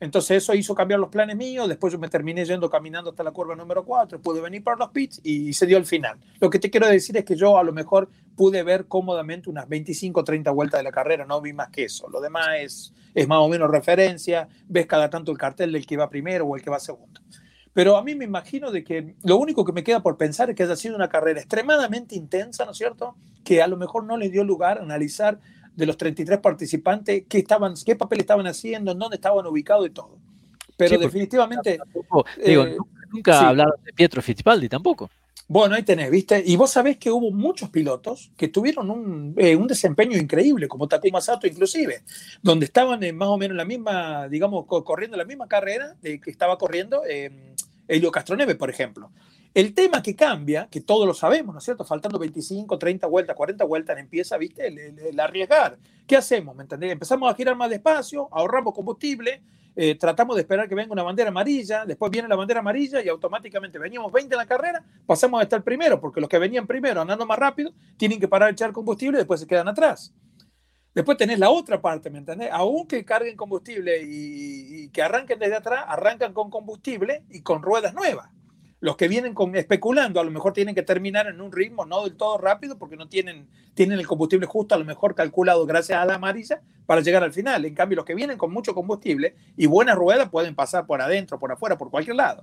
Entonces 0.00 0.42
eso 0.42 0.54
hizo 0.54 0.74
cambiar 0.74 0.98
los 0.98 1.10
planes 1.10 1.36
míos, 1.36 1.68
después 1.68 1.92
yo 1.92 1.98
me 1.98 2.08
terminé 2.08 2.44
yendo 2.46 2.70
caminando 2.70 3.10
hasta 3.10 3.22
la 3.22 3.32
curva 3.32 3.54
número 3.54 3.84
4, 3.84 4.18
pude 4.18 4.40
venir 4.40 4.64
para 4.64 4.78
los 4.78 4.88
pits 4.88 5.20
y 5.22 5.52
se 5.52 5.66
dio 5.66 5.76
el 5.76 5.84
final. 5.84 6.18
Lo 6.40 6.48
que 6.48 6.58
te 6.58 6.70
quiero 6.70 6.86
decir 6.86 7.16
es 7.18 7.24
que 7.24 7.36
yo 7.36 7.58
a 7.58 7.62
lo 7.62 7.72
mejor 7.74 8.08
pude 8.34 8.62
ver 8.62 8.86
cómodamente 8.86 9.50
unas 9.50 9.68
25 9.68 10.20
o 10.20 10.24
30 10.24 10.50
vueltas 10.52 10.80
de 10.80 10.84
la 10.84 10.90
carrera, 10.90 11.26
no 11.26 11.42
vi 11.42 11.52
más 11.52 11.68
que 11.68 11.84
eso. 11.84 12.08
Lo 12.08 12.22
demás 12.22 12.48
es, 12.58 12.94
es 13.14 13.28
más 13.28 13.40
o 13.40 13.48
menos 13.48 13.70
referencia, 13.70 14.48
ves 14.66 14.86
cada 14.86 15.10
tanto 15.10 15.30
el 15.32 15.38
cartel 15.38 15.72
del 15.72 15.86
que 15.86 15.98
va 15.98 16.08
primero 16.08 16.46
o 16.46 16.56
el 16.56 16.62
que 16.62 16.70
va 16.70 16.80
segundo. 16.80 17.20
Pero 17.74 17.96
a 17.96 18.02
mí 18.02 18.14
me 18.14 18.24
imagino 18.24 18.70
de 18.70 18.82
que 18.82 19.14
lo 19.22 19.36
único 19.36 19.64
que 19.64 19.72
me 19.72 19.84
queda 19.84 20.02
por 20.02 20.16
pensar 20.16 20.50
es 20.50 20.56
que 20.56 20.62
haya 20.62 20.76
sido 20.76 20.96
una 20.96 21.08
carrera 21.08 21.40
extremadamente 21.40 22.16
intensa, 22.16 22.64
¿no 22.64 22.72
es 22.72 22.78
cierto? 22.78 23.16
Que 23.44 23.62
a 23.62 23.68
lo 23.68 23.76
mejor 23.76 24.04
no 24.04 24.16
le 24.16 24.28
dio 24.28 24.42
lugar 24.44 24.78
a 24.78 24.82
analizar 24.82 25.38
de 25.80 25.86
los 25.86 25.96
33 25.96 26.38
participantes, 26.38 27.24
qué, 27.28 27.38
estaban, 27.38 27.74
qué 27.84 27.96
papel 27.96 28.20
estaban 28.20 28.46
haciendo, 28.46 28.94
dónde 28.94 29.16
estaban 29.16 29.46
ubicados 29.46 29.86
y 29.86 29.90
todo. 29.90 30.18
Pero 30.76 30.98
definitivamente... 30.98 31.78
Eh, 32.38 32.76
nunca 33.10 33.48
hablaron 33.48 33.74
de 33.84 33.92
Pietro 33.92 34.22
Fittipaldi 34.22 34.68
tampoco. 34.68 35.10
Bueno, 35.48 35.74
ahí 35.74 35.82
tenés, 35.82 36.10
¿viste? 36.10 36.42
Y 36.46 36.54
vos 36.54 36.70
sabés 36.70 36.96
que 36.96 37.10
hubo 37.10 37.32
muchos 37.32 37.70
pilotos 37.70 38.30
que 38.36 38.48
tuvieron 38.48 38.88
un, 38.88 39.34
eh, 39.36 39.56
un 39.56 39.66
desempeño 39.66 40.16
increíble, 40.16 40.68
como 40.68 40.86
Takuma 40.86 41.20
Sato 41.20 41.46
inclusive, 41.46 42.02
donde 42.40 42.66
estaban 42.66 43.02
en 43.02 43.16
más 43.16 43.28
o 43.28 43.36
menos 43.36 43.56
la 43.56 43.64
misma, 43.64 44.28
digamos, 44.28 44.66
corriendo 44.66 45.16
la 45.16 45.24
misma 45.24 45.48
carrera 45.48 45.96
de 46.02 46.20
que 46.20 46.30
estaba 46.30 46.56
corriendo 46.56 47.02
eh, 47.08 47.54
Helio 47.88 48.12
Castroneve, 48.12 48.54
por 48.54 48.70
ejemplo. 48.70 49.10
El 49.52 49.74
tema 49.74 50.00
que 50.00 50.14
cambia, 50.14 50.68
que 50.70 50.80
todos 50.80 51.08
lo 51.08 51.14
sabemos, 51.14 51.52
¿no 51.52 51.58
es 51.58 51.64
cierto? 51.64 51.84
Faltando 51.84 52.20
25, 52.20 52.78
30 52.78 53.06
vueltas, 53.08 53.34
40 53.34 53.64
vueltas, 53.64 53.98
empieza, 53.98 54.38
¿viste? 54.38 54.68
El, 54.68 55.18
arriesgar. 55.18 55.76
¿Qué 56.06 56.16
hacemos? 56.16 56.54
¿Me 56.54 56.62
entendés? 56.62 56.92
Empezamos 56.92 57.30
a 57.30 57.34
girar 57.34 57.56
más 57.56 57.68
despacio, 57.68 58.28
ahorramos 58.30 58.72
combustible, 58.72 59.42
eh, 59.74 59.96
tratamos 59.96 60.36
de 60.36 60.42
esperar 60.42 60.68
que 60.68 60.76
venga 60.76 60.92
una 60.92 61.02
bandera 61.02 61.30
amarilla, 61.30 61.84
después 61.84 62.12
viene 62.12 62.28
la 62.28 62.36
bandera 62.36 62.60
amarilla 62.60 63.02
y 63.02 63.08
automáticamente 63.08 63.80
veníamos 63.80 64.12
20 64.12 64.32
en 64.32 64.38
la 64.38 64.46
carrera, 64.46 64.84
pasamos 65.04 65.40
a 65.40 65.42
estar 65.42 65.64
primero, 65.64 66.00
porque 66.00 66.20
los 66.20 66.28
que 66.28 66.38
venían 66.38 66.68
primero 66.68 67.00
andando 67.00 67.26
más 67.26 67.38
rápido 67.38 67.72
tienen 67.96 68.20
que 68.20 68.28
parar 68.28 68.50
de 68.50 68.52
echar 68.52 68.72
combustible 68.72 69.18
y 69.18 69.22
después 69.22 69.40
se 69.40 69.48
quedan 69.48 69.66
atrás. 69.66 70.14
Después 70.94 71.18
tenés 71.18 71.40
la 71.40 71.50
otra 71.50 71.80
parte, 71.80 72.08
¿me 72.08 72.18
entendés? 72.18 72.50
Aunque 72.52 73.04
carguen 73.04 73.36
combustible 73.36 74.00
y, 74.02 74.84
y 74.84 74.88
que 74.90 75.02
arranquen 75.02 75.40
desde 75.40 75.56
atrás, 75.56 75.84
arrancan 75.88 76.32
con 76.32 76.50
combustible 76.50 77.24
y 77.30 77.42
con 77.42 77.62
ruedas 77.62 77.94
nuevas 77.94 78.28
los 78.80 78.96
que 78.96 79.08
vienen 79.08 79.34
con, 79.34 79.54
especulando 79.56 80.20
a 80.20 80.24
lo 80.24 80.30
mejor 80.30 80.54
tienen 80.54 80.74
que 80.74 80.82
terminar 80.82 81.26
en 81.26 81.40
un 81.40 81.52
ritmo 81.52 81.84
no 81.84 82.02
del 82.04 82.16
todo 82.16 82.38
rápido 82.38 82.78
porque 82.78 82.96
no 82.96 83.08
tienen, 83.08 83.46
tienen 83.74 83.98
el 83.98 84.06
combustible 84.06 84.46
justo, 84.46 84.74
a 84.74 84.78
lo 84.78 84.86
mejor 84.86 85.14
calculado 85.14 85.66
gracias 85.66 86.00
a 86.00 86.06
la 86.06 86.14
amarilla 86.14 86.62
para 86.86 87.02
llegar 87.02 87.22
al 87.22 87.32
final. 87.32 87.64
En 87.64 87.74
cambio, 87.74 87.96
los 87.96 88.06
que 88.06 88.14
vienen 88.14 88.38
con 88.38 88.50
mucho 88.50 88.74
combustible 88.74 89.34
y 89.56 89.66
buenas 89.66 89.96
ruedas 89.96 90.30
pueden 90.30 90.54
pasar 90.54 90.86
por 90.86 91.02
adentro, 91.02 91.38
por 91.38 91.52
afuera, 91.52 91.76
por 91.76 91.90
cualquier 91.90 92.16
lado. 92.16 92.42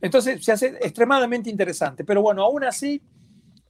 Entonces 0.00 0.42
se 0.42 0.52
hace 0.52 0.68
extremadamente 0.80 1.50
interesante. 1.50 2.02
Pero 2.02 2.22
bueno, 2.22 2.42
aún 2.42 2.64
así, 2.64 3.02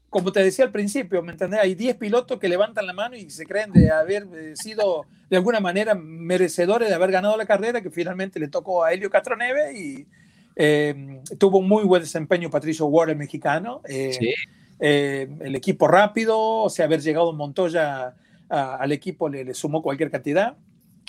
como 0.08 0.30
te 0.30 0.42
decía 0.42 0.64
al 0.64 0.70
principio, 0.70 1.20
¿me 1.20 1.32
entendés? 1.32 1.60
Hay 1.60 1.74
10 1.74 1.96
pilotos 1.96 2.38
que 2.38 2.48
levantan 2.48 2.86
la 2.86 2.92
mano 2.92 3.16
y 3.16 3.28
se 3.28 3.44
creen 3.44 3.72
de 3.72 3.90
haber 3.90 4.28
eh, 4.34 4.54
sido 4.54 5.06
de 5.28 5.36
alguna 5.36 5.58
manera 5.58 5.96
merecedores 5.96 6.88
de 6.88 6.94
haber 6.94 7.10
ganado 7.10 7.36
la 7.36 7.46
carrera, 7.46 7.80
que 7.80 7.90
finalmente 7.90 8.38
le 8.38 8.46
tocó 8.46 8.84
a 8.84 8.92
Helio 8.92 9.10
Castroneve 9.10 9.76
y 9.76 10.06
eh, 10.56 11.20
tuvo 11.38 11.58
un 11.58 11.68
muy 11.68 11.84
buen 11.84 12.02
desempeño 12.02 12.50
Patricio 12.50 12.86
Ward, 12.86 13.10
el 13.10 13.16
mexicano. 13.16 13.80
Eh, 13.88 14.34
eh, 14.80 15.28
el 15.40 15.54
equipo 15.54 15.88
rápido, 15.88 16.38
o 16.38 16.70
sea, 16.70 16.86
haber 16.86 17.00
llegado 17.00 17.32
Montoya 17.32 18.14
al 18.48 18.92
equipo 18.92 19.28
le, 19.28 19.52
sumó 19.54 19.82
cualquier 19.82 20.10
cantidad. 20.10 20.56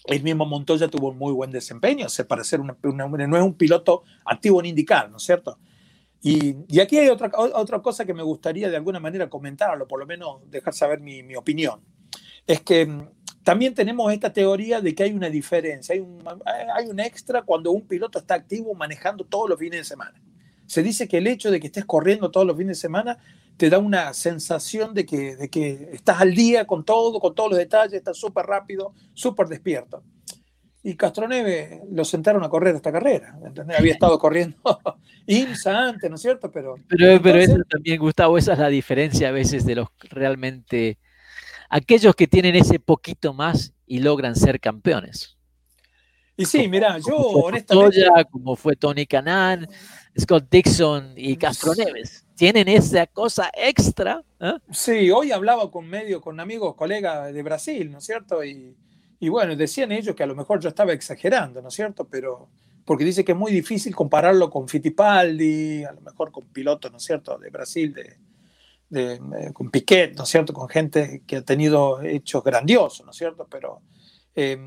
El 0.06 0.24
mismo 0.24 0.46
Montoya 0.46 0.88
tuvo 0.88 1.10
un 1.10 1.18
muy 1.18 1.34
buen 1.34 1.52
desempeño, 1.52 2.06
o 2.06 2.10
sea, 2.10 2.28
para 2.28 2.44
ser 2.44 2.60
una, 2.62 2.76
no 2.84 3.38
es 3.38 3.44
un 3.44 3.54
piloto 3.56 4.04
activo 4.24 4.60
en 4.60 4.68
indicar, 4.68 5.10
¿no 5.10 5.18
es 5.18 5.24
cierto? 5.24 5.58
Y, 6.22 6.56
y, 6.68 6.80
aquí 6.80 6.98
hay 6.98 7.10
otra, 7.10 7.32
otra 7.36 7.82
cosa 7.82 8.06
que 8.06 8.14
me 8.14 8.24
gustaría 8.24 8.70
de 8.70 8.76
alguna 8.76 9.00
manera 9.00 9.30
comentar, 9.30 9.80
o 9.80 9.88
por 9.88 10.00
lo 10.00 10.08
menos 10.08 10.50
dejar 10.50 10.74
saber 10.74 11.00
mi, 11.00 11.22
mi 11.22 11.36
opinión. 11.36 11.82
Es 12.48 12.62
que 12.62 12.88
también 13.46 13.76
tenemos 13.76 14.12
esta 14.12 14.34
teoría 14.34 14.82
de 14.82 14.96
que 14.96 15.04
hay 15.04 15.14
una 15.14 15.30
diferencia, 15.30 15.94
hay 15.94 16.00
un, 16.00 16.18
hay 16.74 16.88
un 16.88 17.00
extra 17.00 17.44
cuando 17.44 17.70
un 17.72 17.88
piloto 17.88 18.18
está 18.18 18.34
activo 18.34 18.74
manejando 18.74 19.24
todos 19.24 19.48
los 19.48 19.60
fines 19.60 19.82
de 19.82 19.84
semana. 19.84 20.20
Se 20.66 20.82
dice 20.82 21.08
que 21.08 21.20
el 21.20 21.28
hecho 21.28 21.52
de 21.52 21.60
que 21.60 21.68
estés 21.68 21.86
corriendo 21.86 22.32
todos 22.32 22.48
los 22.48 22.58
fines 22.58 22.78
de 22.78 22.82
semana 22.82 23.20
te 23.56 23.70
da 23.70 23.78
una 23.78 24.16
sensación 24.16 24.96
de 24.96 25.06
que, 25.06 25.36
de 25.36 25.48
que 25.48 25.92
estás 25.94 26.22
al 26.22 26.34
día 26.34 26.66
con 26.66 26.84
todo, 26.84 27.20
con 27.20 27.36
todos 27.36 27.52
los 27.52 27.60
detalles, 27.60 27.94
estás 27.94 28.18
súper 28.18 28.48
rápido, 28.48 28.94
súper 29.14 29.46
despierto. 29.46 30.02
Y 30.82 30.96
Castroneve 30.96 31.84
lo 31.92 32.04
sentaron 32.04 32.44
a 32.44 32.50
correr 32.50 32.76
esta 32.76 32.92
carrera, 32.92 33.38
¿entendés? 33.46 33.78
Había 33.78 33.94
estado 33.94 34.18
corriendo 34.18 34.58
IMSA 35.28 35.90
antes, 35.90 36.10
¿no 36.10 36.16
es 36.16 36.22
cierto? 36.24 36.52
Pero, 36.52 36.78
pero, 36.88 37.22
pero 37.22 37.38
eso 37.38 37.58
también, 37.70 38.00
Gustavo, 38.00 38.40
esa 38.40 38.54
es 38.54 38.60
la 38.60 38.70
diferencia 38.70 39.30
a 39.30 39.32
veces 39.32 39.68
de 39.68 39.76
los 39.76 39.88
realmente, 40.10 40.98
aquellos 41.76 42.16
que 42.16 42.26
tienen 42.26 42.56
ese 42.56 42.80
poquito 42.80 43.34
más 43.34 43.74
y 43.86 44.00
logran 44.00 44.38
ser 44.38 44.62
campeones. 44.62 45.38
Y 46.38 46.46
sí, 46.46 46.70
mira, 46.70 46.98
yo 47.06 47.18
honestamente... 47.18 48.06
como 48.32 48.56
fue 48.56 48.78
Tony 48.78 49.06
Canan, 49.06 49.68
Scott 50.18 50.48
Dixon 50.50 51.14
y 51.18 51.36
Castro 51.36 51.74
Neves. 51.76 52.26
Tienen 52.36 52.70
esa 52.70 53.06
cosa 53.08 53.52
extra. 53.54 54.24
¿eh? 54.40 54.54
Sí, 54.72 55.12
hoy 55.12 55.34
hablaba 55.34 55.70
con 55.70 55.86
medio, 55.90 56.22
con 56.22 56.40
amigos, 56.40 56.76
colegas 56.76 57.34
de 57.34 57.44
Brasil, 57.44 57.92
¿no 57.92 57.98
es 57.98 58.06
cierto? 58.06 58.42
Y, 58.46 58.74
y 59.20 59.28
bueno, 59.28 59.54
decían 59.58 59.92
ellos 59.92 60.16
que 60.16 60.24
a 60.24 60.28
lo 60.28 60.36
mejor 60.36 60.62
yo 60.62 60.70
estaba 60.70 60.94
exagerando, 60.94 61.62
¿no 61.62 61.68
es 61.68 61.74
cierto? 61.74 62.08
Pero 62.10 62.48
porque 62.86 63.04
dice 63.04 63.26
que 63.26 63.34
es 63.34 63.38
muy 63.38 63.52
difícil 63.52 63.94
compararlo 63.94 64.50
con 64.50 64.70
Fittipaldi, 64.70 65.84
a 65.84 65.92
lo 65.92 66.00
mejor 66.00 66.32
con 66.32 66.46
pilotos, 66.46 66.90
¿no 66.90 66.98
es 67.00 67.04
cierto?, 67.04 67.38
de 67.38 67.50
Brasil, 67.50 67.94
de, 67.94 68.18
eh, 68.96 69.20
con 69.54 69.70
Piquet, 69.70 70.16
¿no 70.16 70.24
es 70.24 70.30
cierto?, 70.30 70.54
con 70.54 70.70
gente 70.70 71.24
que 71.28 71.38
ha 71.38 71.42
tenido 71.42 72.02
hechos 72.02 72.44
grandiosos, 72.44 73.06
¿no 73.06 73.12
es 73.12 73.18
cierto? 73.18 73.48
Pero 73.50 73.82
eh, 74.36 74.58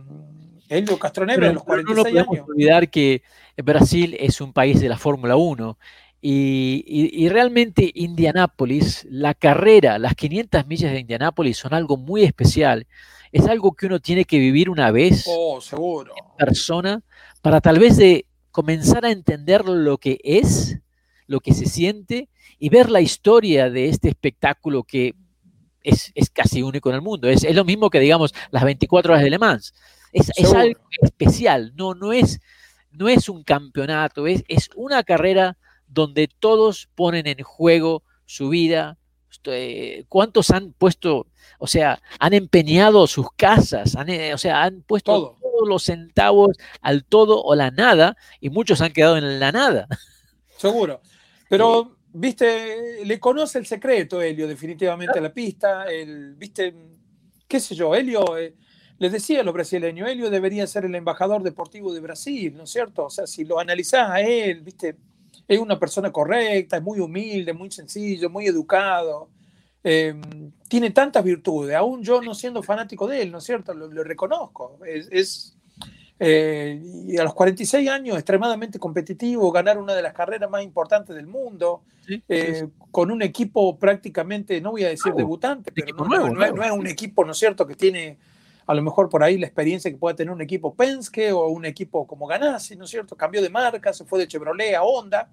Helio 0.69 0.99
Castroneves, 0.99 1.51
a 1.51 1.53
los 1.53 1.65
46 1.65 1.97
no 1.97 2.03
podemos 2.03 2.37
años. 2.37 2.49
olvidar 2.49 2.91
que 2.91 3.23
Brasil 3.57 4.17
es 4.19 4.41
un 4.41 4.53
país 4.53 4.81
de 4.81 4.89
la 4.89 4.99
Fórmula 4.99 5.37
1 5.37 5.79
y, 6.21 6.85
y, 6.87 7.29
realmente 7.29 7.93
Indianápolis, 7.95 9.07
la 9.09 9.35
carrera, 9.35 9.99
las 9.99 10.17
500 10.17 10.67
millas 10.67 10.93
de 10.93 11.01
Indianápolis 11.01 11.59
son 11.59 11.75
algo 11.75 11.97
muy 11.97 12.25
especial. 12.25 12.89
Es 13.31 13.47
algo 13.47 13.73
que 13.73 13.87
uno 13.87 14.01
tiene 14.01 14.25
que 14.25 14.39
vivir 14.39 14.69
una 14.69 14.91
vez 14.91 15.27
oh, 15.29 15.61
seguro. 15.61 16.15
en 16.17 16.37
persona 16.37 17.03
para 17.41 17.61
tal 17.61 17.79
vez 17.79 17.97
de 17.97 18.27
comenzar 18.51 19.05
a 19.05 19.13
entender 19.13 19.65
lo 19.65 19.99
que 19.99 20.19
es, 20.25 20.79
lo 21.29 21.41
que 21.41 21.55
se 21.55 21.67
siente 21.67 22.29
y 22.59 22.71
ver 22.71 22.91
la 22.91 23.01
historia 23.01 23.71
de 23.71 23.89
este 23.89 24.09
espectáculo 24.09 24.83
que 24.83 25.15
es, 25.83 26.13
casi 26.33 26.63
único 26.63 26.89
en 26.89 26.97
el 26.97 27.03
mundo. 27.03 27.29
Es, 27.29 27.45
lo 27.55 27.65
mismo 27.65 27.91
que, 27.91 28.01
digamos, 28.01 28.35
las 28.51 28.65
24 28.65 29.13
horas 29.13 29.23
de 29.23 29.31
Le 29.31 29.39
Mans. 29.39 29.73
Es, 30.13 30.31
algo 30.53 30.81
especial, 31.03 31.73
no, 31.77 31.95
no, 31.95 32.13
es, 32.13 32.41
no 32.91 33.09
es 33.09 33.29
un 33.29 33.45
campeonato, 33.45 34.27
es, 34.27 34.43
es 34.49 34.71
una 34.75 35.03
carrera 35.03 35.59
donde 35.87 36.29
todos 36.29 36.89
ponen 36.95 37.27
en 37.27 37.43
juego 37.43 38.03
su 38.25 38.49
vida. 38.49 38.97
Eh, 39.45 40.05
¿Cuántos 40.09 40.51
han 40.51 40.73
puesto, 40.73 41.27
o 41.59 41.67
sea, 41.67 42.01
han 42.19 42.33
empeñado 42.33 43.07
sus 43.07 43.27
casas, 43.37 43.97
eh, 44.07 44.35
o 44.35 44.39
sea, 44.39 44.63
han 44.63 44.83
puesto 44.83 45.37
todos 45.41 45.69
los 45.69 45.85
centavos 45.85 46.57
al 46.81 47.05
todo 47.05 47.43
o 47.43 47.55
la 47.55 47.71
nada 47.71 48.17
y 48.41 48.51
muchos 48.51 48.81
han 48.81 48.93
quedado 48.93 49.19
en 49.19 49.39
la 49.39 49.53
nada? 49.53 49.87
Seguro. 50.57 51.01
Pero, 51.49 51.97
viste, 52.13 53.05
le 53.05 53.19
conoce 53.19 53.59
el 53.59 53.67
secreto, 53.67 54.21
Helio, 54.21 54.47
definitivamente 54.47 55.19
a 55.19 55.23
la 55.23 55.33
pista. 55.33 55.85
El, 55.85 56.35
viste, 56.35 56.75
qué 57.47 57.61
sé 57.61 57.75
yo, 57.75 57.95
Helio, 57.95 58.37
eh, 58.37 58.55
les 58.99 59.13
decía 59.13 59.41
a 59.41 59.45
los 59.45 59.55
brasileños, 59.55 60.09
Helio 60.09 60.31
debería 60.31 60.67
ser 60.67 60.85
el 60.85 60.95
embajador 60.95 61.43
deportivo 61.43 61.93
de 61.93 62.01
Brasil, 62.01 62.55
¿no 62.57 62.65
es 62.65 62.71
cierto? 62.71 63.07
O 63.07 63.11
sea, 63.11 63.27
si 63.27 63.45
lo 63.45 63.59
analizás 63.59 64.11
a 64.11 64.21
él, 64.21 64.61
viste, 64.61 64.97
es 65.47 65.59
una 65.59 65.79
persona 65.79 66.13
correcta, 66.13 66.77
es 66.77 66.83
muy 66.83 67.01
humilde, 67.01 67.53
muy 67.53 67.71
sencillo, 67.71 68.29
muy 68.29 68.47
educado. 68.47 69.31
Eh, 69.83 70.15
tiene 70.69 70.91
tantas 70.91 71.25
virtudes, 71.25 71.75
aún 71.77 72.03
yo 72.03 72.21
no 72.21 72.35
siendo 72.35 72.63
fanático 72.63 73.07
de 73.07 73.23
él, 73.23 73.33
¿no 73.33 73.39
es 73.39 73.45
cierto? 73.45 73.73
Lo, 73.73 74.05
reconozco. 74.05 74.79
Es, 74.85 75.57
eh, 76.21 76.81
y 77.07 77.17
a 77.17 77.25
los 77.25 77.35
46 77.35 77.89
años, 77.89 78.17
extremadamente 78.17 78.79
competitivo, 78.79 79.53
ganar 79.53 79.79
una 79.79 79.95
de 79.95 80.03
las 80.03 80.13
carreras 80.13 80.51
más 80.51 80.63
importantes 80.63 81.15
del 81.15 81.27
mundo, 81.27 81.83
eh, 82.29 82.67
con 82.91 83.11
un 83.11 83.23
equipo 83.23 83.79
prácticamente, 83.79 84.61
no 84.61 84.73
voy 84.73 84.85
a 84.85 84.89
decir 84.89 85.13
debutante, 85.15 85.71
pero 85.73 86.05
no, 86.05 86.65
es, 86.65 86.71
un 86.73 86.87
equipo, 86.87 87.25
¿no 87.25 87.33
es 87.33 87.39
cierto?, 87.39 87.67
que 87.67 87.75
tiene 87.75 88.19
a 88.67 88.75
lo 88.75 88.83
mejor 88.83 89.09
por 89.09 89.23
ahí 89.23 89.39
la 89.39 89.47
experiencia 89.47 89.91
que 89.91 89.97
pueda 89.97 90.15
tener 90.15 90.33
un 90.33 90.43
equipo 90.43 90.75
Penske 90.75 91.33
o 91.33 91.49
un 91.49 91.65
equipo 91.65 92.07
como 92.07 92.27
Ganassi, 92.27 92.77
¿no 92.77 92.85
es 92.85 92.91
cierto? 92.91 93.17
Cambió 93.17 93.41
de 93.41 93.49
marca, 93.49 93.95
se 93.95 94.05
fue 94.05 94.19
de 94.19 94.29
Chevrolet 94.29 94.75
a 94.75 94.83
Honda. 94.83 95.31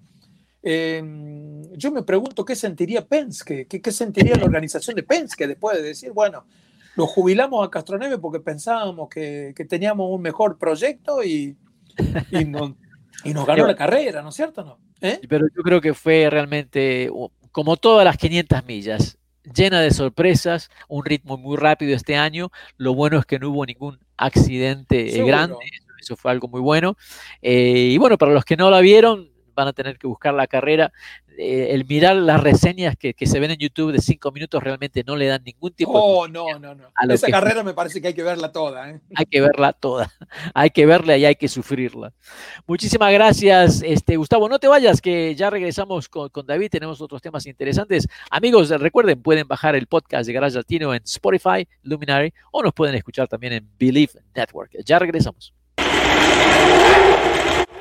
Em, 0.62 1.62
yo 1.74 1.92
me 1.92 2.02
pregunto 2.02 2.46
qué 2.46 2.56
sentiría 2.56 3.06
Penske, 3.06 3.66
qué, 3.66 3.92
sentiría 3.92 4.36
la 4.36 4.44
organización 4.44 4.96
de 4.96 5.02
Penske 5.02 5.46
después 5.46 5.76
de 5.76 5.82
decir, 5.82 6.12
bueno, 6.12 6.46
lo 6.96 7.06
jubilamos 7.06 7.66
a 7.66 7.70
Castroneve 7.70 8.18
porque 8.18 8.40
pensábamos 8.40 9.08
que, 9.08 9.54
teníamos 9.68 10.08
un 10.10 10.22
mejor 10.22 10.58
proyecto 10.58 11.22
y, 11.22 11.56
y, 12.30 12.44
nos 12.44 13.46
ganó 13.46 13.66
la 13.66 13.76
carrera, 13.76 14.22
¿no 14.22 14.30
es 14.30 14.34
cierto? 14.34 14.64
No? 14.64 14.78
¿Eh? 15.00 15.20
Pero 15.28 15.46
yo 15.54 15.62
creo 15.62 15.80
que 15.80 15.94
fue 15.94 16.28
realmente, 16.30 17.10
como 17.52 17.76
todas 17.76 18.04
las 18.04 18.16
500 18.16 18.64
millas, 18.64 19.18
llena 19.54 19.80
de 19.80 19.90
sorpresas, 19.90 20.70
un 20.88 21.04
ritmo 21.04 21.36
muy 21.36 21.56
rápido 21.56 21.94
este 21.94 22.16
año. 22.16 22.50
Lo 22.78 22.94
bueno 22.94 23.18
es 23.18 23.26
que 23.26 23.38
no 23.38 23.50
hubo 23.50 23.66
ningún 23.66 23.98
accidente 24.16 25.04
grande, 25.24 25.56
eso 26.00 26.16
fue 26.16 26.30
algo 26.30 26.48
muy 26.48 26.60
bueno. 26.60 26.96
Eh, 27.42 27.90
y 27.92 27.98
bueno, 27.98 28.16
para 28.16 28.32
los 28.32 28.44
que 28.44 28.56
no 28.56 28.70
la 28.70 28.80
vieron, 28.80 29.30
van 29.56 29.68
a 29.68 29.72
tener 29.72 29.98
que 29.98 30.06
buscar 30.06 30.34
la 30.34 30.46
carrera. 30.46 30.92
Eh, 31.38 31.74
el 31.74 31.84
mirar 31.84 32.16
las 32.16 32.42
reseñas 32.42 32.96
que, 32.96 33.14
se 33.26 33.40
ven 33.40 33.50
en 33.50 33.58
YouTube 33.58 33.92
de 33.92 33.98
cinco 33.98 34.32
minutos 34.32 34.62
realmente 34.62 35.04
no 35.04 35.16
le 35.16 35.26
dan 35.26 35.42
ningún 35.44 35.72
tipo 35.72 35.92
oh, 35.92 36.26
no, 36.26 36.58
no, 36.58 36.74
no. 36.74 36.88
Esa 37.10 37.26
carrera 37.28 37.62
me 37.62 37.74
parece 37.74 38.00
que 38.00 38.08
hay 38.08 38.14
que 38.14 38.22
verla 38.22 38.52
toda. 38.52 38.90
¿eh? 38.90 39.00
Hay 39.14 39.26
que 39.26 39.40
verla 39.40 39.72
toda. 39.72 40.10
hay 40.54 40.70
que 40.70 40.86
verla 40.86 41.16
y 41.16 41.24
hay 41.24 41.34
que 41.34 41.48
sufrirla. 41.48 42.12
Muchísimas 42.66 43.12
gracias, 43.12 43.82
este, 43.84 44.16
Gustavo. 44.16 44.48
No 44.48 44.58
te 44.58 44.68
vayas, 44.68 45.00
que 45.00 45.34
ya 45.34 45.50
regresamos 45.50 46.08
con, 46.08 46.30
David. 46.46 46.70
Tenemos 46.70 47.00
otros 47.00 47.20
temas 47.20 47.46
interesantes. 47.46 48.08
Amigos, 48.30 48.70
recuerden, 48.70 49.20
pueden 49.20 49.46
bajar 49.48 49.76
el 49.76 49.86
podcast 49.86 50.26
de 50.26 50.32
Garage 50.32 50.56
Latino 50.56 50.94
en 50.94 51.02
Spotify, 51.04 51.66
Luminary, 51.82 52.32
o 52.52 52.62
nos 52.62 52.72
pueden 52.72 52.94
escuchar 52.94 53.28
también 53.28 53.52
en 53.54 53.68
Believe 53.78 54.12
Network. 54.34 54.72
Ya 54.84 54.98
regresamos. 54.98 55.52